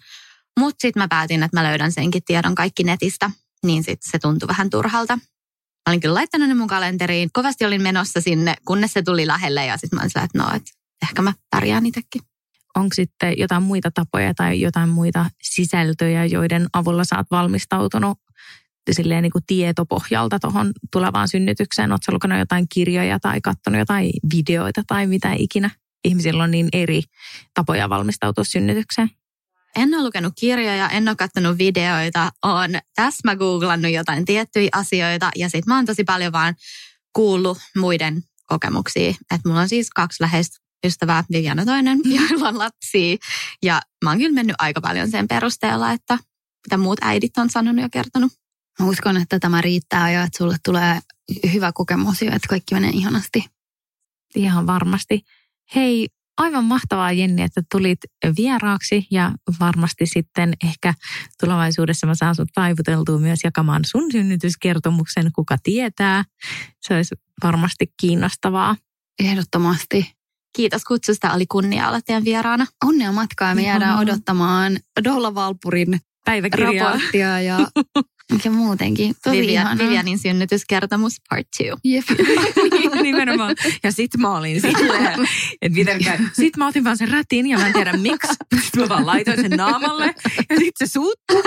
Mutta 0.58 0.82
sitten 0.82 1.02
mä 1.02 1.08
päätin, 1.08 1.42
että 1.42 1.56
mä 1.56 1.64
löydän 1.64 1.92
senkin 1.92 2.22
tiedon 2.24 2.54
kaikki 2.54 2.84
netistä, 2.84 3.30
niin 3.64 3.84
sitten 3.84 4.10
se 4.10 4.18
tuntui 4.18 4.48
vähän 4.48 4.70
turhalta. 4.70 5.16
Mä 5.16 5.90
olin 5.90 6.00
kyllä 6.00 6.14
laittanut 6.14 6.48
ne 6.48 6.54
mun 6.54 6.68
kalenteriin. 6.68 7.30
Kovasti 7.32 7.64
olin 7.64 7.82
menossa 7.82 8.20
sinne, 8.20 8.54
kunnes 8.64 8.92
se 8.92 9.02
tuli 9.02 9.26
lähelle 9.26 9.66
ja 9.66 9.76
sitten 9.76 9.96
mä 9.96 10.02
olin 10.02 10.24
että 10.24 10.38
no, 10.38 10.56
että 10.56 10.70
ehkä 11.02 11.22
mä 11.22 11.32
pärjään 11.50 11.86
itsekin. 11.86 12.22
Onko 12.76 12.94
sitten 12.94 13.34
jotain 13.38 13.62
muita 13.62 13.90
tapoja 13.90 14.34
tai 14.34 14.60
jotain 14.60 14.88
muita 14.88 15.30
sisältöjä, 15.42 16.24
joiden 16.24 16.66
avulla 16.72 17.04
sä 17.04 17.16
oot 17.16 17.26
valmistautunut 17.30 18.18
silleen 18.92 19.22
niin 19.22 19.32
kuin 19.32 19.44
tietopohjalta 19.46 20.38
tuohon 20.38 20.72
tulevaan 20.92 21.28
synnytykseen? 21.28 21.92
Oletko 21.92 22.12
lukenut 22.12 22.38
jotain 22.38 22.66
kirjoja 22.68 23.20
tai 23.20 23.40
katsonut 23.40 23.78
jotain 23.78 24.10
videoita 24.34 24.82
tai 24.86 25.06
mitä 25.06 25.32
ikinä? 25.38 25.70
ihmisillä 26.04 26.42
on 26.42 26.50
niin 26.50 26.68
eri 26.72 27.02
tapoja 27.54 27.88
valmistautua 27.88 28.44
synnytykseen? 28.44 29.10
En 29.76 29.94
ole 29.94 30.02
lukenut 30.02 30.32
kirjoja, 30.40 30.88
en 30.88 31.08
ole 31.08 31.16
katsonut 31.16 31.58
videoita, 31.58 32.32
on 32.42 32.70
täsmä 32.94 33.36
googlannut 33.36 33.92
jotain 33.92 34.24
tiettyjä 34.24 34.68
asioita 34.72 35.30
ja 35.36 35.48
sitten 35.48 35.64
mä 35.66 35.76
oon 35.76 35.86
tosi 35.86 36.04
paljon 36.04 36.32
vaan 36.32 36.54
kuullut 37.12 37.58
muiden 37.76 38.22
kokemuksia. 38.46 39.10
Että 39.10 39.48
mulla 39.48 39.60
on 39.60 39.68
siis 39.68 39.90
kaksi 39.90 40.22
läheistä 40.22 40.58
ystävää, 40.86 41.24
Viviana 41.32 41.64
toinen, 41.64 42.00
joilla 42.16 42.48
on 42.48 42.58
lapsia. 42.58 43.16
Ja 43.62 43.80
mä 44.04 44.10
oon 44.10 44.18
kyllä 44.18 44.34
mennyt 44.34 44.56
aika 44.58 44.80
paljon 44.80 45.10
sen 45.10 45.28
perusteella, 45.28 45.92
että 45.92 46.18
mitä 46.66 46.76
muut 46.76 46.98
äidit 47.02 47.38
on 47.38 47.50
sanonut 47.50 47.82
ja 47.82 47.88
kertonut. 47.88 48.32
Mä 48.80 48.86
uskon, 48.86 49.16
että 49.16 49.38
tämä 49.38 49.60
riittää 49.60 50.10
ja 50.10 50.22
että 50.22 50.38
sulle 50.38 50.56
tulee 50.64 51.00
hyvä 51.52 51.72
kokemus 51.72 52.22
ja 52.22 52.34
että 52.34 52.48
kaikki 52.48 52.74
menee 52.74 52.90
ihanasti. 52.90 53.44
Ihan 54.34 54.66
varmasti. 54.66 55.20
Hei, 55.74 56.08
aivan 56.38 56.64
mahtavaa 56.64 57.12
Jenni, 57.12 57.42
että 57.42 57.62
tulit 57.70 57.98
vieraaksi 58.36 59.06
ja 59.10 59.32
varmasti 59.60 60.06
sitten 60.06 60.52
ehkä 60.64 60.94
tulevaisuudessa 61.40 62.06
mä 62.06 62.14
saan 62.14 62.34
sut 62.34 62.48
taivuteltua 62.54 63.18
myös 63.18 63.38
jakamaan 63.44 63.82
sun 63.84 64.12
synnytyskertomuksen, 64.12 65.30
kuka 65.34 65.56
tietää. 65.62 66.24
Se 66.80 66.94
olisi 66.94 67.14
varmasti 67.42 67.86
kiinnostavaa. 68.00 68.76
Ehdottomasti. 69.18 70.17
Kiitos 70.56 70.84
kutsusta, 70.84 71.32
oli 71.32 71.46
kunnia 71.46 71.88
olla 71.88 72.00
teidän 72.06 72.24
vieraana. 72.24 72.66
Onnea 72.84 73.12
matkaa, 73.12 73.54
me 73.54 73.62
jäädään 73.62 73.98
odottamaan 73.98 74.78
Dolla 75.04 75.34
Valpurin 75.34 76.00
Päiväkirjaa. 76.24 76.84
raporttia 76.92 77.40
ja, 77.40 77.58
ja 78.44 78.50
muutenkin. 78.50 79.14
Tosi 79.24 79.40
Vivian. 79.40 79.78
Vivianin 79.78 80.18
synnytyskertomus 80.18 81.12
part 81.30 81.46
two. 81.58 81.76
Jep. 81.84 82.04
Nimenomaan. 83.02 83.54
Ja 83.82 83.92
sit 83.92 84.16
mä 84.16 84.36
olin 84.36 84.60
silleen, 84.60 85.06
että 85.62 85.78
miten 85.78 86.04
käy. 86.04 86.18
Sit 86.32 86.56
mä 86.56 86.66
otin 86.66 86.84
vaan 86.84 86.96
sen 86.96 87.08
rätin 87.08 87.46
ja 87.46 87.58
mä 87.58 87.66
en 87.66 87.72
tiedä 87.72 87.92
miksi. 87.92 88.34
Mä 88.76 88.88
vaan 88.88 89.06
laitoin 89.06 89.40
sen 89.40 89.50
naamalle 89.50 90.14
ja 90.50 90.56
sit 90.58 90.74
se 90.78 90.86
suuttuu. 90.86 91.42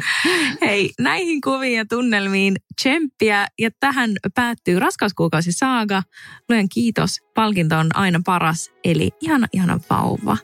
Hei, 0.66 0.90
näihin 0.98 1.40
kuviin 1.40 1.76
ja 1.76 1.84
tunnelmiin 1.88 2.56
tsemppiä 2.82 3.46
ja 3.58 3.70
tähän 3.80 4.10
päättyy 4.34 4.78
raskauskuukausi 4.78 5.52
saaga. 5.52 6.02
Luen 6.48 6.68
kiitos. 6.68 7.18
Palkinto 7.34 7.78
on 7.78 7.86
aina 7.94 8.20
paras. 8.24 8.70
Eli 8.84 9.10
ihana, 9.20 9.46
ihana 9.52 9.80
vauva. 9.90 10.36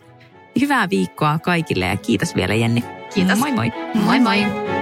Hyvää 0.61 0.90
viikkoa 0.90 1.38
kaikille 1.38 1.87
ja 1.87 1.96
kiitos 1.96 2.35
vielä 2.35 2.55
Jenni. 2.55 2.85
Kiitos. 3.14 3.38
Moi 3.38 3.52
moi. 3.52 3.72
Moi 3.94 4.20
moi. 4.20 4.82